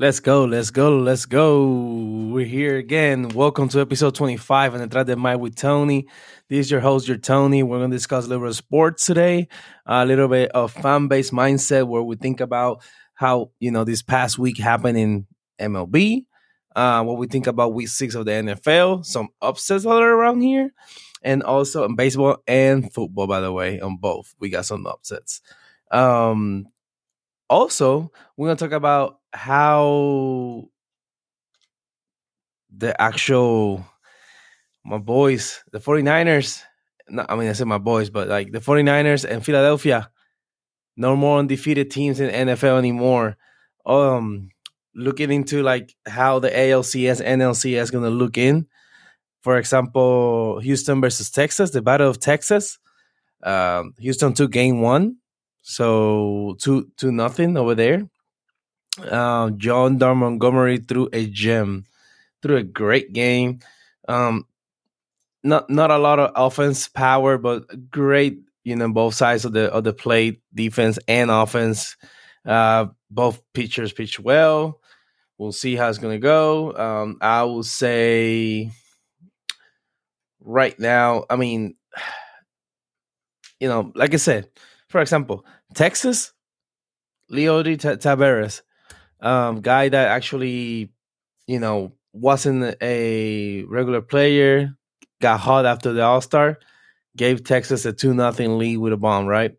Let's 0.00 0.20
go, 0.20 0.44
let's 0.44 0.70
go, 0.70 0.96
let's 0.96 1.26
go. 1.26 1.66
We're 2.30 2.46
here 2.46 2.76
again. 2.76 3.30
Welcome 3.30 3.68
to 3.70 3.80
episode 3.80 4.14
25 4.14 4.74
and 4.74 4.88
Detrás 4.88 5.06
del 5.06 5.16
Mic 5.16 5.40
with 5.40 5.56
Tony. 5.56 6.06
This 6.48 6.66
is 6.66 6.70
your 6.70 6.78
host, 6.78 7.08
your 7.08 7.16
Tony. 7.16 7.64
We're 7.64 7.78
going 7.78 7.90
to 7.90 7.96
discuss 7.96 8.24
a 8.24 8.28
little 8.28 8.44
bit 8.44 8.50
of 8.50 8.56
sports 8.56 9.06
today, 9.06 9.48
a 9.86 10.06
little 10.06 10.28
bit 10.28 10.52
of 10.52 10.70
fan 10.70 11.08
base 11.08 11.32
mindset 11.32 11.88
where 11.88 12.00
we 12.00 12.14
think 12.14 12.40
about 12.40 12.80
how, 13.14 13.50
you 13.58 13.72
know, 13.72 13.82
this 13.82 14.02
past 14.02 14.38
week 14.38 14.56
happened 14.56 14.98
in 14.98 15.26
MLB, 15.60 16.26
uh, 16.76 17.02
what 17.02 17.18
we 17.18 17.26
think 17.26 17.48
about 17.48 17.74
week 17.74 17.88
six 17.88 18.14
of 18.14 18.24
the 18.24 18.30
NFL, 18.30 19.04
some 19.04 19.30
upsets 19.42 19.82
that 19.82 19.90
are 19.90 20.14
around 20.14 20.42
here, 20.42 20.70
and 21.22 21.42
also 21.42 21.84
in 21.84 21.96
baseball 21.96 22.36
and 22.46 22.92
football, 22.94 23.26
by 23.26 23.40
the 23.40 23.50
way, 23.50 23.80
on 23.80 23.96
both. 23.96 24.32
We 24.38 24.48
got 24.48 24.64
some 24.64 24.86
upsets. 24.86 25.40
Um, 25.90 26.66
also, 27.50 28.12
we're 28.36 28.46
going 28.46 28.58
to 28.58 28.64
talk 28.64 28.76
about 28.76 29.17
how 29.32 30.68
the 32.74 33.00
actual 33.00 33.84
my 34.84 34.98
boys, 34.98 35.62
the 35.72 35.78
49ers, 35.78 36.62
no, 37.08 37.26
I 37.28 37.36
mean 37.36 37.48
I 37.48 37.52
said 37.52 37.66
my 37.66 37.78
boys, 37.78 38.10
but 38.10 38.28
like 38.28 38.52
the 38.52 38.60
49ers 38.60 39.24
and 39.28 39.44
Philadelphia, 39.44 40.10
no 40.96 41.16
more 41.16 41.38
undefeated 41.38 41.90
teams 41.90 42.20
in 42.20 42.48
NFL 42.48 42.78
anymore. 42.78 43.36
Um 43.84 44.50
looking 44.94 45.30
into 45.30 45.62
like 45.62 45.94
how 46.06 46.38
the 46.38 46.50
ALCS, 46.50 47.24
NLCS 47.24 47.82
is 47.82 47.90
gonna 47.90 48.10
look 48.10 48.38
in. 48.38 48.66
For 49.42 49.56
example, 49.56 50.58
Houston 50.60 51.00
versus 51.00 51.30
Texas, 51.30 51.70
the 51.70 51.80
Battle 51.80 52.10
of 52.10 52.18
Texas. 52.18 52.78
Um, 53.44 53.94
Houston 54.00 54.34
took 54.34 54.50
game 54.50 54.80
one, 54.80 55.18
so 55.62 56.56
two 56.58 56.90
two 56.96 57.12
nothing 57.12 57.56
over 57.56 57.76
there 57.76 58.08
uh, 59.04 59.50
Jordan 59.50 59.98
Montgomery 60.18 60.78
threw 60.78 61.08
a 61.12 61.26
gem, 61.26 61.84
threw 62.42 62.56
a 62.56 62.62
great 62.62 63.12
game. 63.12 63.60
Um, 64.08 64.46
not 65.42 65.70
not 65.70 65.90
a 65.90 65.98
lot 65.98 66.18
of 66.18 66.32
offense 66.34 66.88
power, 66.88 67.38
but 67.38 67.90
great. 67.90 68.40
You 68.64 68.76
know, 68.76 68.90
both 68.92 69.14
sides 69.14 69.44
of 69.44 69.52
the 69.52 69.72
of 69.72 69.84
the 69.84 69.92
plate, 69.92 70.42
defense 70.54 70.98
and 71.08 71.30
offense. 71.30 71.96
Uh, 72.44 72.86
both 73.10 73.42
pitchers 73.52 73.92
pitch 73.92 74.18
well. 74.18 74.80
We'll 75.36 75.52
see 75.52 75.76
how 75.76 75.88
it's 75.88 75.98
gonna 75.98 76.18
go. 76.18 76.76
Um, 76.76 77.18
I 77.20 77.44
will 77.44 77.62
say 77.62 78.70
right 80.40 80.78
now. 80.78 81.24
I 81.30 81.36
mean, 81.36 81.76
you 83.60 83.68
know, 83.68 83.92
like 83.94 84.14
I 84.14 84.18
said, 84.18 84.48
for 84.88 85.00
example, 85.00 85.44
Texas, 85.74 86.32
Leody 87.30 87.76
Taveras 87.78 88.62
um, 89.20 89.60
guy 89.60 89.88
that 89.88 90.08
actually, 90.08 90.90
you 91.46 91.60
know, 91.60 91.94
wasn't 92.12 92.76
a 92.82 93.64
regular 93.64 94.02
player, 94.02 94.74
got 95.22 95.40
hot 95.40 95.66
after 95.66 95.92
the 95.92 96.02
All 96.02 96.20
Star, 96.20 96.58
gave 97.16 97.44
Texas 97.44 97.86
a 97.86 97.92
two 97.92 98.14
nothing 98.14 98.58
lead 98.58 98.78
with 98.78 98.92
a 98.92 98.98
bomb, 98.98 99.26
right? 99.26 99.52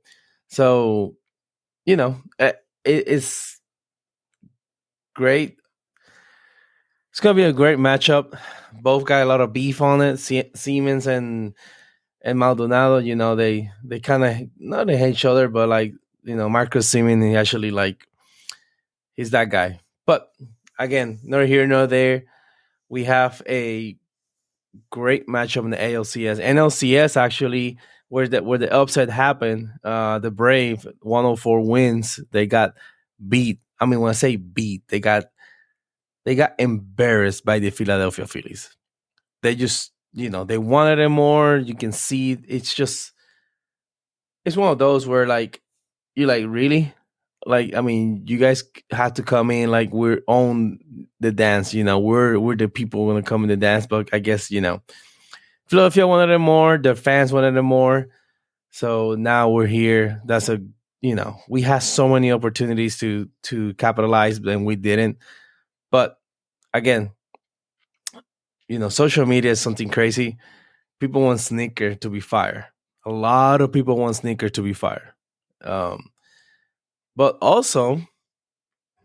So, 0.49 1.15
you 1.85 1.97
know, 1.97 2.17
eh, 2.39 2.53
it, 2.85 3.05
it's 3.07 3.59
great. 5.15 5.57
It's 7.11 7.19
gonna 7.19 7.33
be 7.35 7.43
a 7.43 7.53
great 7.53 7.79
matchup. 7.79 8.37
Both 8.81 9.05
got 9.05 9.23
a 9.23 9.25
lot 9.25 9.41
of 9.41 9.53
beef 9.53 9.81
on 9.81 10.01
it. 10.01 10.17
Sie- 10.17 10.51
Semien 10.55 11.05
and 11.07 11.53
and 12.23 12.39
Maldonado, 12.39 12.99
you 12.99 13.15
know, 13.15 13.35
they 13.37 13.71
they 13.85 14.01
kind 14.01 14.25
of 14.25 14.37
not 14.59 14.87
they 14.87 14.97
hate 14.97 15.11
each 15.13 15.25
other, 15.25 15.49
but 15.49 15.69
like 15.69 15.93
you 16.23 16.37
know, 16.37 16.49
Marcus 16.49 16.93
Semien 16.93 17.23
he 17.27 17.37
actually 17.37 17.71
like 17.71 18.07
he's 19.19 19.31
that 19.31 19.49
guy. 19.49 19.81
But 20.05 20.31
again, 20.79 21.19
nor 21.23 21.45
here 21.45 21.67
nor 21.67 21.87
there. 21.87 22.23
We 22.87 23.03
have 23.03 23.41
a 23.47 23.97
great 24.89 25.27
matchup 25.27 25.65
in 25.65 25.71
the 25.71 25.77
ALCS. 25.77 26.41
NLCS 26.41 27.17
actually, 27.17 27.77
where 28.07 28.29
the 28.29 28.41
where 28.41 28.57
the 28.57 28.73
upset 28.73 29.09
happened, 29.09 29.71
uh, 29.83 30.19
the 30.19 30.31
Brave 30.31 30.87
104 31.01 31.59
wins. 31.67 32.21
They 32.31 32.47
got 32.47 32.75
beat. 33.27 33.59
I 33.77 33.85
mean, 33.85 33.99
when 33.99 34.09
I 34.09 34.13
say 34.13 34.37
beat, 34.37 34.83
they 34.87 35.01
got 35.01 35.25
they 36.23 36.35
got 36.35 36.53
embarrassed 36.57 37.43
by 37.43 37.59
the 37.59 37.71
Philadelphia 37.71 38.25
Phillies. 38.25 38.73
They 39.43 39.55
just, 39.55 39.91
you 40.13 40.29
know, 40.29 40.45
they 40.45 40.57
wanted 40.57 40.99
it 40.99 41.09
more. 41.09 41.57
You 41.57 41.75
can 41.75 41.91
see 41.91 42.37
it's 42.47 42.73
just 42.73 43.11
it's 44.45 44.55
one 44.55 44.71
of 44.71 44.79
those 44.79 45.05
where 45.05 45.27
like 45.27 45.61
you're 46.15 46.27
like 46.27 46.45
really 46.47 46.93
like 47.45 47.73
I 47.75 47.81
mean, 47.81 48.23
you 48.27 48.37
guys 48.37 48.63
have 48.91 49.13
to 49.15 49.23
come 49.23 49.51
in 49.51 49.71
like 49.71 49.91
we're 49.91 50.21
on 50.27 50.79
the 51.19 51.31
dance. 51.31 51.73
You 51.73 51.83
know, 51.83 51.99
we're 51.99 52.37
we're 52.39 52.55
the 52.55 52.67
people 52.67 53.07
gonna 53.07 53.23
come 53.23 53.43
in 53.43 53.49
the 53.49 53.57
dance. 53.57 53.87
But 53.87 54.09
I 54.13 54.19
guess 54.19 54.51
you 54.51 54.61
know, 54.61 54.81
Philadelphia 55.67 56.07
wanted 56.07 56.33
it 56.33 56.39
more. 56.39 56.77
The 56.77 56.95
fans 56.95 57.31
wanted 57.31 57.55
it 57.55 57.61
more. 57.61 58.09
So 58.71 59.15
now 59.15 59.49
we're 59.49 59.67
here. 59.67 60.21
That's 60.25 60.49
a 60.49 60.61
you 61.01 61.15
know 61.15 61.39
we 61.47 61.61
had 61.61 61.79
so 61.79 62.09
many 62.09 62.31
opportunities 62.31 62.97
to 62.99 63.29
to 63.43 63.73
capitalize, 63.75 64.37
and 64.39 64.65
we 64.65 64.75
didn't. 64.75 65.17
But 65.91 66.19
again, 66.73 67.11
you 68.67 68.79
know, 68.79 68.89
social 68.89 69.25
media 69.25 69.51
is 69.51 69.61
something 69.61 69.89
crazy. 69.89 70.37
People 70.99 71.21
want 71.21 71.39
Snitker 71.39 71.99
to 72.01 72.09
be 72.09 72.19
fire. 72.19 72.67
A 73.05 73.09
lot 73.11 73.61
of 73.61 73.71
people 73.71 73.97
want 73.97 74.17
Snitker 74.17 74.51
to 74.53 74.61
be 74.61 74.73
fire. 74.73 75.15
Um, 75.63 76.11
but 77.19 77.37
also, 77.41 77.97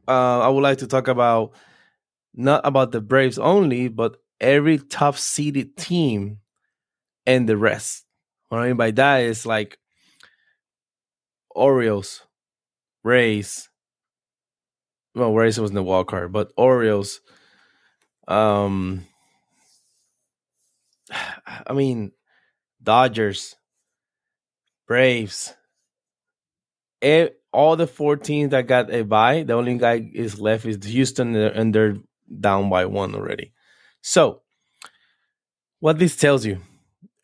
uh, 0.06 0.40
I 0.40 0.48
would 0.48 0.62
like 0.62 0.78
to 0.78 0.86
talk 0.86 1.08
about 1.08 1.50
not 2.32 2.60
about 2.64 2.92
the 2.92 3.00
Braves 3.00 3.40
only, 3.40 3.88
but 3.88 4.18
every 4.40 4.78
top 4.78 5.16
seeded 5.16 5.76
team 5.76 6.38
and 7.26 7.48
the 7.48 7.56
rest. 7.56 8.04
What 8.50 8.60
I 8.60 8.68
mean 8.68 8.76
by 8.76 8.92
that 8.92 9.22
is 9.22 9.44
like 9.44 9.78
Orioles, 11.56 12.22
Rays. 13.02 13.68
Well, 15.16 15.34
Rays 15.34 15.58
was 15.58 15.72
in 15.72 15.74
the 15.74 15.82
wild 15.82 16.06
card, 16.06 16.32
but 16.32 16.52
Orioles. 16.56 17.20
Um, 18.28 19.04
I 21.66 21.72
mean, 21.72 22.12
Dodgers, 22.80 23.56
Braves, 24.86 25.52
Eh, 27.04 27.28
all 27.52 27.76
the 27.76 27.86
four 27.86 28.16
teams 28.16 28.50
that 28.52 28.66
got 28.66 28.92
a 28.92 29.02
bye, 29.02 29.42
the 29.42 29.52
only 29.52 29.76
guy 29.76 30.10
is 30.14 30.40
left 30.40 30.64
is 30.64 30.82
Houston, 30.86 31.36
and 31.36 31.74
they're 31.74 31.96
down 32.40 32.70
by 32.70 32.86
one 32.86 33.14
already. 33.14 33.52
So, 34.00 34.40
what 35.80 35.98
this 35.98 36.16
tells 36.16 36.46
you 36.46 36.60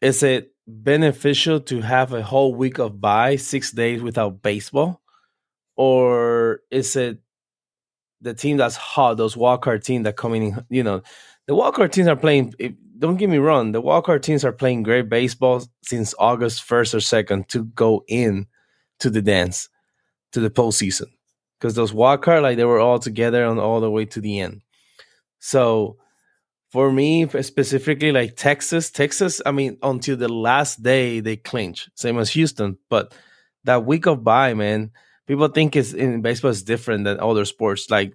is 0.02 0.22
it 0.22 0.52
beneficial 0.66 1.60
to 1.60 1.80
have 1.80 2.12
a 2.12 2.22
whole 2.22 2.54
week 2.54 2.78
of 2.78 3.00
bye, 3.00 3.36
six 3.36 3.72
days 3.72 4.02
without 4.02 4.42
baseball, 4.42 5.00
or 5.76 6.60
is 6.70 6.94
it 6.94 7.22
the 8.20 8.34
team 8.34 8.58
that's 8.58 8.76
hot, 8.76 9.16
those 9.16 9.34
wildcard 9.34 9.82
teams 9.82 10.04
that 10.04 10.16
coming 10.16 10.42
in? 10.42 10.66
You 10.68 10.82
know, 10.82 11.02
the 11.46 11.54
wildcard 11.54 11.92
teams 11.92 12.06
are 12.06 12.16
playing. 12.16 12.52
Don't 12.98 13.16
get 13.16 13.30
me 13.30 13.38
wrong, 13.38 13.72
the 13.72 13.80
wildcard 13.80 14.20
teams 14.20 14.44
are 14.44 14.52
playing 14.52 14.82
great 14.82 15.08
baseball 15.08 15.64
since 15.82 16.14
August 16.18 16.64
first 16.64 16.94
or 16.94 17.00
second 17.00 17.48
to 17.48 17.64
go 17.64 18.04
in 18.08 18.46
to 19.00 19.10
the 19.10 19.22
dance 19.22 19.68
to 20.32 20.40
the 20.40 20.50
postseason 20.50 21.06
because 21.58 21.74
those 21.74 21.92
wild 21.92 22.22
card 22.22 22.42
like 22.42 22.56
they 22.56 22.64
were 22.64 22.80
all 22.80 22.98
together 22.98 23.44
on 23.44 23.58
all 23.58 23.80
the 23.80 23.90
way 23.90 24.04
to 24.06 24.20
the 24.20 24.40
end. 24.40 24.62
So 25.38 25.96
for 26.70 26.92
me 26.92 27.28
specifically, 27.42 28.12
like 28.12 28.36
Texas, 28.36 28.90
Texas, 28.90 29.42
I 29.44 29.50
mean, 29.52 29.78
until 29.82 30.16
the 30.16 30.28
last 30.28 30.82
day 30.82 31.20
they 31.20 31.36
clinch, 31.36 31.88
same 31.94 32.18
as 32.18 32.30
Houston. 32.30 32.78
But 32.88 33.14
that 33.64 33.84
week 33.84 34.06
of 34.06 34.22
bye, 34.22 34.54
man, 34.54 34.92
people 35.26 35.48
think 35.48 35.76
it's 35.76 35.92
in 35.92 36.22
baseball 36.22 36.50
is 36.50 36.62
different 36.62 37.04
than 37.04 37.20
other 37.20 37.44
sports. 37.44 37.90
Like 37.90 38.14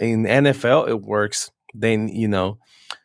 in 0.00 0.24
NFL, 0.24 0.88
it 0.88 1.00
works. 1.00 1.50
Then 1.72 2.08
you 2.08 2.28
know, 2.28 2.58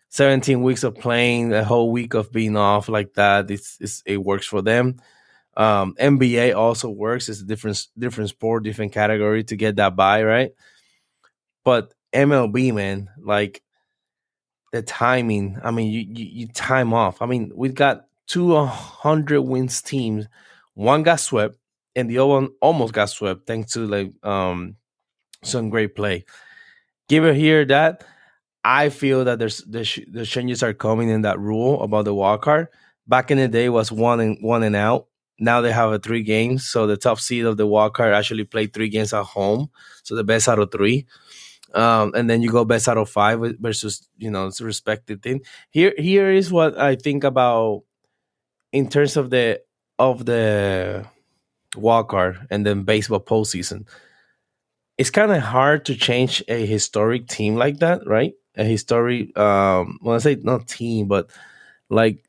17 0.09 0.61
weeks 0.63 0.83
of 0.83 0.95
playing, 0.95 1.53
a 1.53 1.63
whole 1.63 1.91
week 1.91 2.13
of 2.13 2.31
being 2.31 2.57
off 2.57 2.89
like 2.89 3.13
that, 3.13 3.49
it's, 3.51 3.77
it's 3.79 4.03
it 4.05 4.17
works 4.17 4.45
for 4.45 4.61
them. 4.61 4.99
Um, 5.59 5.93
NBA 5.99 6.55
also 6.55 6.89
works. 6.89 7.27
It's 7.27 7.41
a 7.41 7.45
different 7.45 7.85
different 7.97 8.29
sport, 8.29 8.63
different 8.63 8.93
category 8.93 9.43
to 9.43 9.57
get 9.57 9.75
that 9.75 9.93
by 9.93 10.23
right. 10.23 10.51
But 11.65 11.93
MLB, 12.15 12.73
man, 12.73 13.09
like 13.19 13.61
the 14.71 14.81
timing. 14.81 15.59
I 15.61 15.71
mean, 15.71 15.91
you, 15.91 15.99
you, 15.99 16.25
you 16.31 16.47
time 16.47 16.93
off. 16.93 17.21
I 17.21 17.25
mean, 17.25 17.51
we've 17.53 17.75
got 17.75 18.05
two 18.25 18.55
hundred 18.55 19.41
wins 19.41 19.81
teams. 19.81 20.27
One 20.75 21.03
got 21.03 21.19
swept, 21.19 21.57
and 21.93 22.09
the 22.09 22.19
other 22.19 22.27
one 22.27 22.49
almost 22.61 22.93
got 22.93 23.09
swept 23.09 23.45
thanks 23.45 23.73
to 23.73 23.85
like 23.85 24.13
um 24.23 24.77
some 25.43 25.69
great 25.69 25.93
play. 25.93 26.23
Give 27.09 27.35
here 27.35 27.65
that 27.65 28.05
I 28.63 28.87
feel 28.87 29.25
that 29.25 29.39
there's 29.39 29.57
the, 29.57 30.05
the 30.09 30.25
changes 30.25 30.63
are 30.63 30.73
coming 30.73 31.09
in 31.09 31.23
that 31.23 31.37
rule 31.37 31.83
about 31.83 32.05
the 32.05 32.13
wild 32.13 32.43
card. 32.43 32.69
Back 33.09 33.29
in 33.29 33.37
the 33.37 33.49
day 33.49 33.67
was 33.67 33.91
one 33.91 34.21
and 34.21 34.37
one 34.41 34.63
and 34.63 34.75
out 34.77 35.08
now 35.39 35.61
they 35.61 35.71
have 35.71 35.91
a 35.91 35.99
three 35.99 36.23
games. 36.23 36.67
So 36.67 36.87
the 36.87 36.97
top 36.97 37.19
seed 37.19 37.45
of 37.45 37.57
the 37.57 37.67
wild 37.67 37.93
card 37.93 38.13
actually 38.13 38.45
played 38.45 38.73
three 38.73 38.89
games 38.89 39.13
at 39.13 39.23
home. 39.25 39.69
So 40.03 40.15
the 40.15 40.23
best 40.23 40.47
out 40.49 40.59
of 40.59 40.71
three. 40.71 41.05
um, 41.73 42.13
and 42.15 42.29
then 42.29 42.41
you 42.41 42.51
go 42.51 42.65
best 42.65 42.87
out 42.87 42.97
of 42.97 43.09
five 43.09 43.39
versus 43.59 44.07
you 44.17 44.31
know 44.31 44.47
it's 44.47 44.61
respected 44.61 45.21
thing. 45.21 45.41
Here, 45.71 45.93
here 45.97 46.31
is 46.31 46.51
what 46.51 46.77
I 46.79 46.95
think 46.95 47.23
about 47.23 47.83
in 48.73 48.89
terms 48.89 49.17
of 49.17 49.29
the 49.29 49.61
of 49.99 50.25
the 50.25 51.05
wild 51.77 52.09
card 52.09 52.47
and 52.51 52.65
then 52.65 52.83
baseball 52.83 53.19
postseason. 53.21 53.87
It's 54.97 55.09
kind 55.09 55.31
of 55.31 55.41
hard 55.41 55.85
to 55.85 55.95
change 55.95 56.43
a 56.47 56.65
historic 56.65 57.27
team 57.27 57.55
like 57.55 57.79
that, 57.79 58.01
right? 58.05 58.33
A 58.55 58.63
historic, 58.65 59.37
um, 59.37 59.97
when 60.01 60.15
I 60.15 60.19
say 60.19 60.35
not 60.41 60.67
team, 60.67 61.07
but 61.07 61.29
like 61.89 62.23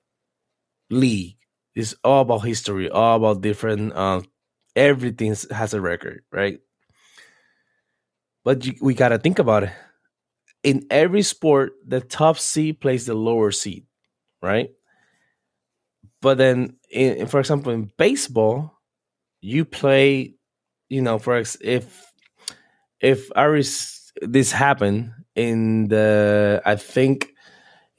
league. 0.90 1.36
It's 1.80 1.94
all 2.04 2.22
about 2.22 2.40
history, 2.40 2.90
all 2.90 3.16
about 3.16 3.40
different. 3.40 3.92
Uh, 3.92 4.22
everything 4.76 5.34
has 5.50 5.74
a 5.74 5.80
record, 5.80 6.22
right? 6.30 6.60
But 8.44 8.64
you, 8.64 8.74
we 8.80 8.94
got 8.94 9.08
to 9.08 9.18
think 9.18 9.38
about 9.38 9.64
it. 9.64 9.72
In 10.62 10.86
every 10.90 11.22
sport, 11.22 11.72
the 11.86 12.00
top 12.00 12.38
seed 12.38 12.80
plays 12.80 13.06
the 13.06 13.14
lower 13.14 13.50
seed, 13.50 13.86
right? 14.42 14.70
But 16.20 16.36
then, 16.38 16.76
in, 16.90 17.26
for 17.26 17.40
example, 17.40 17.72
in 17.72 17.90
baseball, 17.96 18.78
you 19.40 19.64
play, 19.64 20.34
you 20.90 21.00
know, 21.00 21.18
for 21.18 21.36
ex- 21.36 21.56
if 21.62 22.12
if 23.00 23.30
Aris 23.36 24.12
this 24.20 24.52
happened 24.52 25.12
in 25.34 25.88
the, 25.88 26.60
I 26.66 26.76
think, 26.76 27.29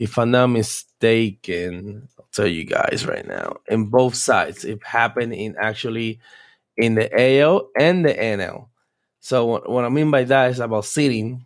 if 0.01 0.17
I'm 0.17 0.31
not 0.31 0.47
mistaken, 0.47 2.09
I'll 2.17 2.25
tell 2.31 2.47
you 2.47 2.63
guys 2.63 3.05
right 3.05 3.25
now, 3.25 3.57
in 3.67 3.85
both 3.85 4.15
sides, 4.15 4.65
it 4.65 4.83
happened 4.83 5.31
in 5.31 5.55
actually 5.59 6.19
in 6.75 6.95
the 6.95 7.07
AL 7.13 7.69
and 7.77 8.03
the 8.03 8.11
NL. 8.11 8.69
So 9.19 9.45
what, 9.45 9.69
what 9.69 9.85
I 9.85 9.89
mean 9.89 10.09
by 10.09 10.23
that 10.23 10.49
is 10.49 10.59
about 10.59 10.85
seeding, 10.85 11.45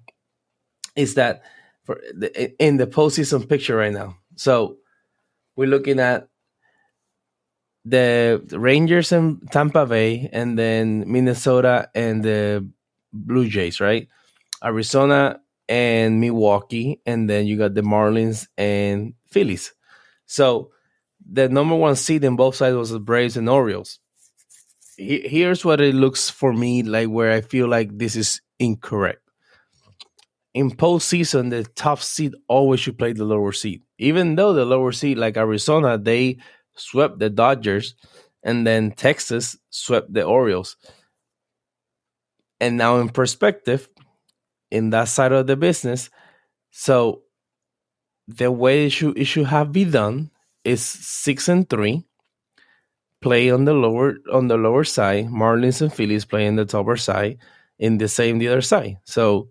is 0.96 1.16
that 1.16 1.44
for 1.84 2.02
the, 2.14 2.56
in 2.58 2.78
the 2.78 2.88
postseason 2.88 3.50
picture 3.50 3.76
right 3.76 3.92
now. 3.92 4.16
So 4.38 4.78
we're 5.58 5.68
looking 5.68 6.00
at 6.00 6.30
the 7.84 8.42
Rangers 8.54 9.12
and 9.12 9.52
Tampa 9.52 9.86
Bay, 9.86 10.30
and 10.32 10.58
then 10.58 11.04
Minnesota 11.12 11.90
and 11.94 12.24
the 12.24 12.66
Blue 13.12 13.50
Jays, 13.50 13.82
right? 13.82 14.08
Arizona 14.64 15.42
and 15.68 16.20
Milwaukee, 16.20 17.02
and 17.06 17.30
then 17.30 17.48
you 17.48 17.58
got 17.58 17.74
the 17.74 17.82
Marlins 17.82 18.48
and 18.58 19.14
Phillies. 19.28 19.74
So 20.26 20.72
the 21.28 21.50
number 21.50 21.76
one 21.76 21.96
seed 21.96 22.24
in 22.24 22.36
both 22.36 22.56
sides 22.56 22.76
was 22.76 22.92
the 22.92 23.00
Braves 23.00 23.38
and 23.38 23.50
Orioles 23.50 24.00
here's 24.98 25.66
what 25.66 25.82
it 25.82 25.96
looks 25.96 26.30
for 26.30 26.54
me 26.54 26.84
like 26.84 27.10
where 27.10 27.32
I 27.32 27.42
feel 27.42 27.68
like 27.68 27.98
this 27.98 28.16
is 28.16 28.42
incorrect. 28.60 29.22
In 30.54 30.72
postseason, 30.72 31.50
the 31.50 31.64
top 31.64 32.00
seed 32.00 32.34
always 32.48 32.80
should 32.80 32.98
play 32.98 33.12
the 33.12 33.26
lower 33.26 33.52
seed, 33.52 33.82
even 33.98 34.36
though 34.36 34.54
the 34.54 34.64
lower 34.64 34.94
seed, 34.94 35.18
like 35.18 35.36
Arizona, 35.36 35.98
they 35.98 36.38
swept 36.76 37.20
the 37.20 37.30
Dodgers, 37.30 37.96
and 38.42 38.66
then 38.66 38.92
Texas 38.92 39.58
swept 39.70 40.14
the 40.14 40.24
Orioles. 40.24 40.78
And 42.62 42.78
now, 42.78 43.00
in 43.00 43.10
perspective, 43.10 43.90
in 44.72 44.90
that 44.92 45.08
side 45.08 45.32
of 45.32 45.48
the 45.48 45.56
business, 45.56 46.10
so 46.72 47.22
the 48.28 48.52
way 48.52 48.88
it 48.88 48.90
should 48.92 49.18
it 49.18 49.26
should 49.26 49.46
have 49.48 49.72
been 49.72 49.92
done 49.92 50.32
is 50.64 50.84
six 50.84 51.48
and 51.48 51.70
three 51.70 52.06
play 53.22 53.50
on 53.50 53.66
the 53.66 53.74
lower 53.74 54.18
on 54.32 54.48
the 54.48 54.58
lower 54.58 54.84
side. 54.84 55.26
Marlins 55.28 55.82
and 55.82 55.92
Phillies 55.92 56.26
play 56.26 56.48
on 56.48 56.56
the 56.56 56.78
upper 56.78 56.98
side. 56.98 57.40
In 57.78 57.98
the 57.98 58.08
same 58.08 58.38
the 58.38 58.48
other 58.48 58.62
side. 58.62 59.00
So 59.04 59.50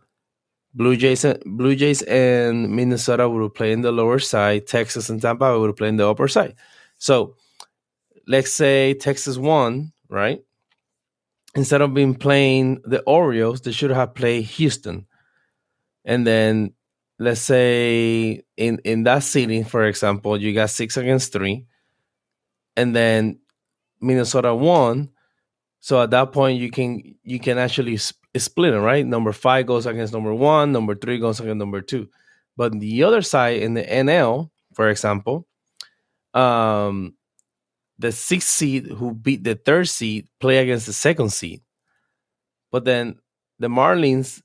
Blue 0.73 0.97
Jays 0.97 1.25
and 1.25 1.43
Blue 1.45 1.77
Jays 1.77 2.03
and 2.03 2.71
Minnesota 2.71 3.29
will 3.29 3.51
play 3.51 3.73
in 3.73 3.83
the 3.83 3.93
lower 3.93 4.19
side. 4.19 4.67
Texas 4.67 5.11
and 5.11 5.21
Tampa 5.21 5.59
will 5.59 5.73
play 5.73 5.89
in 5.89 5.97
the 5.97 6.09
upper 6.09 6.29
side. 6.29 6.55
So 6.99 7.37
let's 8.27 8.51
say 8.51 8.95
Texas 8.95 9.37
won, 9.37 9.93
right? 10.09 10.41
Instead 11.57 11.81
of 11.83 11.95
being 11.95 12.15
playing 12.15 12.81
the 12.85 13.01
Orioles, 13.03 13.61
they 13.61 13.73
should 13.73 13.91
have 13.91 14.15
played 14.15 14.45
Houston. 14.45 15.07
And 16.05 16.27
then 16.27 16.75
let's 17.19 17.41
say 17.41 18.43
in 18.57 18.81
in 18.85 19.05
that 19.05 19.23
city, 19.23 19.63
for 19.63 19.85
example, 19.85 20.41
you 20.41 20.53
got 20.53 20.71
six 20.71 20.97
against 20.97 21.33
three, 21.33 21.67
and 22.77 22.95
then 22.95 23.39
Minnesota 24.01 24.55
won. 24.55 25.11
So 25.81 26.03
at 26.03 26.11
that 26.11 26.33
point, 26.33 26.61
you 26.61 26.71
can 26.71 27.17
you 27.23 27.39
can 27.39 27.59
actually 27.59 27.99
split 27.99 28.75
it, 28.75 28.81
right? 28.81 29.07
Number 29.07 29.33
five 29.33 29.67
goes 29.67 29.87
against 29.87 30.13
number 30.13 30.35
one, 30.35 30.73
number 30.73 30.95
three 30.95 31.19
goes 31.19 31.41
against 31.41 31.59
number 31.59 31.81
two. 31.81 32.09
But 32.57 32.79
the 32.79 33.03
other 33.05 33.23
side 33.23 33.63
in 33.63 33.75
the 33.75 33.83
NL, 33.83 34.51
for 34.75 34.89
example, 34.89 35.47
um, 36.33 37.15
the 38.05 38.13
sixth 38.13 38.49
seed 38.49 38.87
who 38.87 39.15
beat 39.15 39.45
the 39.45 39.55
third 39.55 39.89
seed 39.89 40.29
play 40.39 40.59
against 40.59 40.87
the 40.87 40.93
second 40.93 41.33
seed. 41.33 41.63
But 42.71 42.85
then 42.85 43.17
the 43.59 43.69
Marlins 43.69 44.43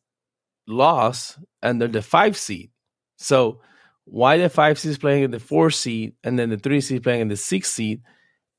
lost 0.66 1.38
they're 1.62 1.88
the 1.88 2.02
five 2.02 2.38
seed. 2.38 2.72
So 3.18 3.60
why 4.06 4.38
the 4.38 4.50
five 4.50 4.80
seed 4.80 4.92
is 4.92 4.98
playing 4.98 5.24
in 5.24 5.32
the 5.32 5.40
four 5.40 5.72
seed 5.72 6.14
and 6.24 6.40
then 6.40 6.50
the 6.50 6.58
three 6.58 6.80
seed 6.80 7.04
playing 7.04 7.22
in 7.22 7.28
the 7.28 7.36
six 7.36 7.70
seed? 7.72 8.02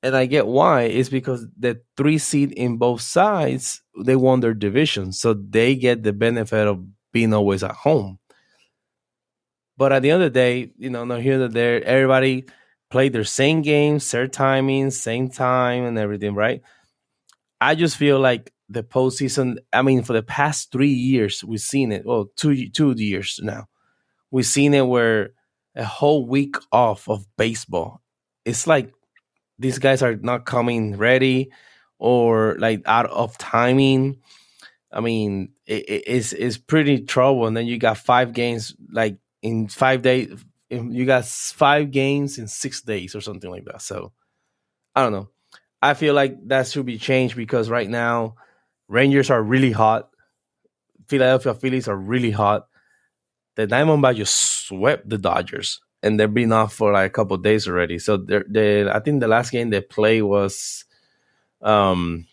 and 0.03 0.17
I 0.17 0.27
get 0.27 0.47
why 0.47 0.85
is 0.85 1.11
because 1.11 1.47
the 1.59 1.81
three 1.97 2.19
seed 2.19 2.53
in 2.53 2.79
both 2.79 3.01
sides 3.01 3.83
they 4.03 4.17
won 4.17 4.41
their 4.41 4.55
division, 4.55 5.13
so 5.13 5.35
they 5.35 5.75
get 5.75 6.03
the 6.03 6.13
benefit 6.13 6.67
of 6.67 6.85
being 7.13 7.35
always 7.35 7.63
at 7.63 7.73
home. 7.73 8.19
But 9.77 9.93
at 9.93 10.03
the 10.03 10.11
end 10.11 10.23
of 10.23 10.33
the 10.33 10.39
day, 10.39 10.73
you 10.79 10.91
know, 10.91 11.05
no 11.05 11.21
here 11.21 11.39
that 11.39 11.53
there, 11.53 11.83
everybody 11.85 12.47
played 12.91 13.13
their 13.13 13.25
same 13.25 13.63
games, 13.63 14.11
their 14.11 14.27
timing, 14.29 14.91
same 14.91 15.31
time, 15.31 15.85
and 15.85 15.99
everything, 15.99 16.35
right? 16.35 16.63
I 17.61 17.75
just 17.75 17.97
feel 17.97 18.19
like 18.19 18.53
the 18.69 18.83
postseason. 18.83 19.59
I 19.73 19.83
mean, 19.83 20.03
for 20.03 20.13
the 20.13 20.23
past 20.23 20.73
three 20.73 20.89
years, 20.89 21.45
we've 21.45 21.61
seen 21.61 21.93
it. 21.93 22.05
Well, 22.05 22.31
two 22.37 22.69
two 22.71 22.93
years 22.93 23.41
now, 23.43 23.69
we've 24.31 24.47
seen 24.47 24.75
it 24.75 24.87
where 24.87 25.31
a 25.75 25.85
whole 25.85 26.27
week 26.27 26.57
off 26.73 27.09
of 27.09 27.27
baseball. 27.37 28.03
It's 28.45 28.67
like 28.67 28.93
these 29.59 29.79
guys 29.79 30.03
are 30.03 30.17
not 30.17 30.47
coming 30.47 30.97
ready 30.97 31.51
or 31.99 32.57
like 32.59 32.83
out 32.87 33.07
of 33.11 33.37
timing. 33.39 34.21
I 34.93 35.01
mean, 35.01 35.53
it, 35.67 35.85
it's 36.07 36.33
it's 36.33 36.59
pretty 36.59 37.03
trouble. 37.03 37.47
And 37.47 37.57
then 37.57 37.67
you 37.67 37.79
got 37.79 37.99
five 37.99 38.33
games 38.33 38.75
like 38.91 39.19
in 39.43 39.69
five 39.69 40.03
days. 40.03 40.45
You 40.71 41.05
got 41.05 41.25
five 41.25 41.91
games 41.91 42.39
in 42.39 42.47
six 42.47 42.81
days 42.81 43.15
or 43.15 43.21
something 43.21 43.51
like 43.51 43.65
that. 43.65 43.83
So 43.83 44.13
I 44.95 45.03
don't 45.03 45.13
know. 45.13 45.29
I 45.83 45.95
feel 45.95 46.15
like 46.15 46.37
that 46.49 46.69
should 46.69 46.87
be 46.87 46.99
changed 46.99 47.37
because 47.37 47.69
right 47.69 47.89
now 47.89 48.37
Rangers 48.89 49.31
are 49.31 49.43
really 49.43 49.73
hot. 49.73 50.11
Philadelphia 51.09 51.55
Phillies 51.55 51.89
are 51.89 51.97
really 51.97 52.31
hot. 52.31 52.67
The 53.57 53.67
Diamondbacks 53.67 54.17
just 54.17 54.67
swept 54.67 55.09
the 55.09 55.19
Dodgers 55.19 55.81
and 56.03 56.19
they've 56.19 56.33
been 56.33 56.53
off 56.53 56.75
for 56.75 56.93
like 56.93 57.11
a 57.11 57.13
couple 57.13 57.37
days 57.39 57.67
already. 57.67 57.99
So 57.99 58.17
they 58.17 58.89
I 58.89 59.01
think 59.01 59.21
the 59.21 59.29
last 59.29 59.51
game 59.51 59.71
they 59.71 59.81
play 59.81 60.23
was 60.23 60.85
um 61.63 62.27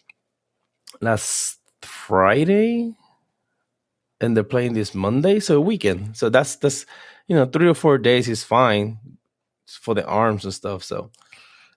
last 1.01 1.60
Friday 1.82 2.94
and 4.20 4.36
they're 4.36 4.44
playing 4.44 4.74
this 4.74 4.96
Monday, 4.96 5.39
so 5.39 5.62
weekend. 5.62 6.17
So 6.17 6.29
that's 6.29 6.56
that's 6.58 6.86
you 7.28 7.36
know, 7.36 7.46
three 7.46 7.68
or 7.68 7.74
four 7.74 7.98
days 7.98 8.28
is 8.28 8.44
fine 8.44 9.00
for 9.66 9.94
the 9.94 10.06
arms 10.06 10.46
and 10.46 10.54
stuff. 10.54 10.84
So 10.84 11.12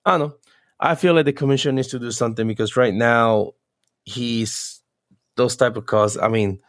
I 0.05 0.13
don't 0.17 0.29
know. 0.29 0.37
I 0.79 0.95
feel 0.95 1.15
like 1.15 1.27
the 1.27 1.33
commission 1.33 1.75
needs 1.75 1.89
to 1.89 1.99
do 1.99 2.11
something 2.11 2.47
because 2.47 2.77
right 2.77 2.95
now 2.95 3.53
he's 4.05 4.81
those 5.37 5.57
type 5.57 5.77
of 5.77 5.87
calls. 5.87 6.17
I 6.17 6.29
mean, 6.29 6.61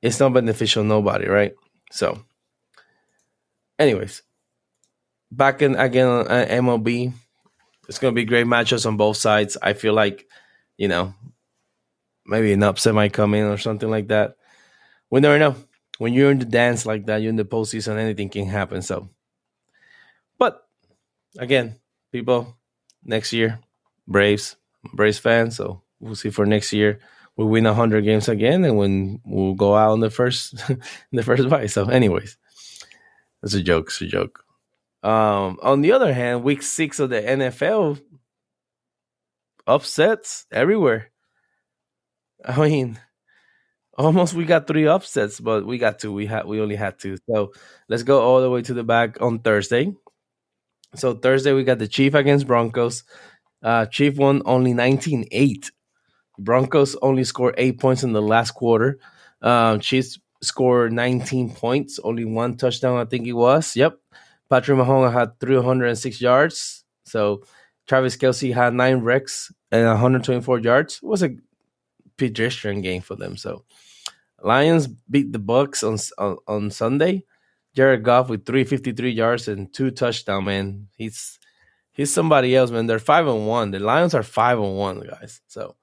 it's 0.00 0.20
not 0.20 0.32
beneficial 0.32 0.84
nobody, 0.84 1.26
right? 1.26 1.54
So, 1.90 2.22
anyways, 3.78 4.22
back 5.30 5.62
in 5.62 5.76
again 5.76 6.06
on 6.06 6.28
uh, 6.28 6.46
MLB. 6.48 7.12
It's 7.86 7.98
to 7.98 8.12
be 8.12 8.24
great 8.24 8.46
matchups 8.46 8.86
on 8.86 8.96
both 8.96 9.18
sides. 9.18 9.58
I 9.60 9.74
feel 9.74 9.92
like, 9.92 10.26
you 10.78 10.88
know, 10.88 11.12
maybe 12.26 12.52
an 12.52 12.62
upset 12.62 12.94
might 12.94 13.12
come 13.12 13.34
in 13.34 13.44
or 13.44 13.58
something 13.58 13.90
like 13.90 14.08
that. 14.08 14.36
We 15.10 15.20
never 15.20 15.38
know. 15.38 15.54
When 15.98 16.12
you're 16.12 16.30
in 16.30 16.38
the 16.38 16.44
dance 16.44 16.86
like 16.86 17.06
that, 17.06 17.22
you're 17.22 17.30
in 17.30 17.36
the 17.36 17.44
postseason, 17.44 17.96
anything 17.96 18.28
can 18.28 18.46
happen. 18.46 18.82
So, 18.82 19.10
but 20.38 20.66
again, 21.38 21.76
people, 22.10 22.56
next 23.04 23.32
year, 23.32 23.60
Braves, 24.08 24.56
Braves 24.92 25.18
fans. 25.18 25.56
So 25.56 25.82
we'll 26.00 26.16
see 26.16 26.30
for 26.30 26.46
next 26.46 26.72
year. 26.72 27.00
We 27.36 27.44
win 27.44 27.64
hundred 27.64 28.04
games 28.04 28.28
again, 28.28 28.64
and 28.64 28.76
when 28.76 29.20
we'll 29.24 29.54
go 29.54 29.74
out 29.74 29.94
in 29.94 30.00
the 30.00 30.10
first, 30.10 30.54
in 30.68 30.78
the 31.12 31.24
first 31.24 31.48
bye. 31.48 31.66
So, 31.66 31.88
anyways, 31.88 32.36
it's 33.42 33.54
a 33.54 33.62
joke. 33.62 33.88
It's 33.88 34.00
a 34.02 34.06
joke. 34.06 34.44
Um, 35.02 35.58
on 35.60 35.82
the 35.82 35.92
other 35.92 36.14
hand, 36.14 36.44
week 36.44 36.62
six 36.62 37.00
of 37.00 37.10
the 37.10 37.20
NFL 37.20 38.00
upsets 39.66 40.46
everywhere. 40.52 41.10
I 42.44 42.68
mean, 42.68 43.00
almost 43.98 44.34
we 44.34 44.44
got 44.44 44.66
three 44.66 44.86
upsets, 44.86 45.40
but 45.40 45.66
we 45.66 45.78
got 45.78 45.98
two. 45.98 46.12
We 46.12 46.26
had 46.26 46.46
we 46.46 46.60
only 46.60 46.76
had 46.76 46.98
two. 46.98 47.16
So 47.28 47.52
let's 47.88 48.02
go 48.02 48.22
all 48.22 48.40
the 48.40 48.50
way 48.50 48.62
to 48.62 48.74
the 48.74 48.84
back 48.84 49.20
on 49.20 49.38
Thursday. 49.40 49.92
So 50.96 51.14
Thursday 51.14 51.52
we 51.52 51.64
got 51.64 51.78
the 51.78 51.88
Chief 51.88 52.14
against 52.14 52.46
Broncos. 52.46 53.04
Uh, 53.62 53.86
Chief 53.86 54.16
won 54.16 54.42
only 54.44 54.74
19-8. 54.74 55.70
Broncos 56.38 56.96
only 57.02 57.24
scored 57.24 57.54
eight 57.58 57.80
points 57.80 58.02
in 58.02 58.12
the 58.12 58.22
last 58.22 58.52
quarter. 58.52 58.98
Um, 59.42 59.80
Chiefs 59.80 60.18
scored 60.42 60.92
19 60.92 61.54
points, 61.54 61.98
only 62.04 62.24
one 62.24 62.56
touchdown, 62.56 62.98
I 62.98 63.06
think 63.06 63.26
it 63.26 63.32
was. 63.32 63.74
Yep. 63.74 63.98
Patrick 64.50 64.78
Mahomes 64.78 65.12
had 65.12 65.40
306 65.40 66.20
yards. 66.20 66.84
So 67.06 67.44
Travis 67.86 68.16
Kelce 68.16 68.54
had 68.54 68.74
nine 68.74 68.98
wrecks 68.98 69.52
and 69.70 69.86
124 69.86 70.60
yards. 70.60 71.00
It 71.02 71.06
was 71.06 71.22
a 71.22 71.30
pedestrian 72.16 72.80
game 72.80 73.02
for 73.02 73.16
them. 73.16 73.36
So 73.36 73.64
Lions 74.42 74.86
beat 74.86 75.32
the 75.32 75.38
Bucs 75.38 75.82
on 75.82 75.98
on, 76.18 76.38
on 76.46 76.70
Sunday. 76.70 77.24
Jared 77.74 78.04
Goff 78.04 78.28
with 78.28 78.46
353 78.46 79.10
yards 79.10 79.48
and 79.48 79.72
two 79.72 79.90
touchdowns, 79.90 80.44
man. 80.44 80.88
He's 80.96 81.38
he's 81.92 82.12
somebody 82.12 82.54
else, 82.54 82.70
man. 82.70 82.86
They're 82.86 82.98
five 82.98 83.26
and 83.26 83.48
one. 83.48 83.70
The 83.70 83.80
Lions 83.80 84.14
are 84.14 84.22
five 84.22 84.58
and 84.58 84.76
one, 84.76 85.00
guys. 85.00 85.40
So 85.48 85.76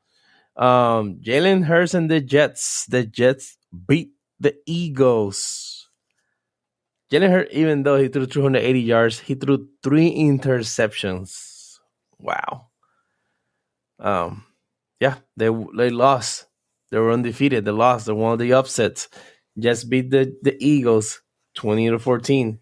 um 0.55 1.19
Jalen 1.21 1.65
Hurts 1.65 1.93
and 1.93 2.09
the 2.09 2.21
Jets. 2.21 2.85
The 2.85 3.05
Jets 3.05 3.57
beat 3.87 4.11
the 4.39 4.55
Eagles. 4.65 5.89
Jalen 7.11 7.29
Hurts, 7.29 7.53
even 7.53 7.83
though 7.83 7.97
he 7.97 8.07
threw 8.07 8.25
280 8.25 8.79
yards, 8.79 9.19
he 9.19 9.35
threw 9.35 9.67
three 9.83 10.15
interceptions. 10.15 11.77
Wow. 12.17 12.67
Um, 13.99 14.45
yeah, 15.01 15.17
they 15.37 15.49
they 15.77 15.91
lost. 15.91 16.47
They 16.91 16.99
were 16.99 17.11
undefeated. 17.13 17.65
They 17.65 17.71
lost. 17.71 18.07
They 18.07 18.13
won 18.13 18.39
the 18.39 18.53
upsets. 18.53 19.09
Just 19.59 19.89
beat 19.89 20.11
the, 20.11 20.37
the 20.43 20.57
Eagles 20.65 21.21
20 21.55 21.91
to 21.91 21.99
14. 21.99 22.59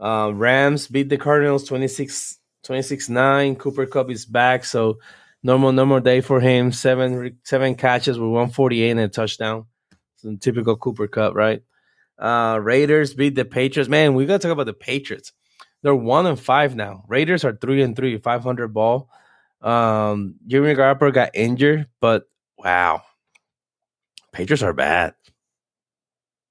Uh, 0.00 0.32
Rams 0.34 0.88
beat 0.88 1.10
the 1.10 1.18
Cardinals 1.18 1.64
26 1.64 2.38
26 2.64 3.08
9. 3.10 3.56
Cooper 3.56 3.86
Kupp 3.86 4.10
is 4.10 4.26
back. 4.26 4.64
So 4.64 4.98
normal 5.42 5.72
normal 5.72 6.00
day 6.00 6.22
for 6.22 6.40
him. 6.40 6.72
Seven 6.72 7.38
seven 7.44 7.76
catches 7.76 8.18
with 8.18 8.30
148 8.30 8.90
and 8.92 9.00
a 9.00 9.08
touchdown. 9.08 9.66
Some 10.16 10.38
typical 10.38 10.76
Cooper 10.76 11.08
Kupp, 11.08 11.34
right? 11.34 11.62
Uh, 12.18 12.58
Raiders 12.62 13.14
beat 13.14 13.36
the 13.36 13.46
Patriots. 13.46 13.90
Man, 13.90 14.14
we 14.14 14.26
gotta 14.26 14.40
talk 14.40 14.52
about 14.52 14.66
the 14.66 14.74
Patriots. 14.74 15.32
They're 15.82 15.94
one 15.94 16.26
and 16.26 16.40
five 16.40 16.76
now. 16.76 17.04
Raiders 17.08 17.44
are 17.44 17.56
three 17.56 17.82
and 17.82 17.96
three, 17.96 18.18
500 18.18 18.68
ball. 18.74 19.10
Um, 19.60 20.36
Jimmy 20.46 20.74
Garoppolo 20.74 21.12
got 21.12 21.30
injured, 21.34 21.86
but 22.00 22.24
wow, 22.58 23.02
Patriots 24.32 24.62
are 24.62 24.72
bad. 24.72 25.14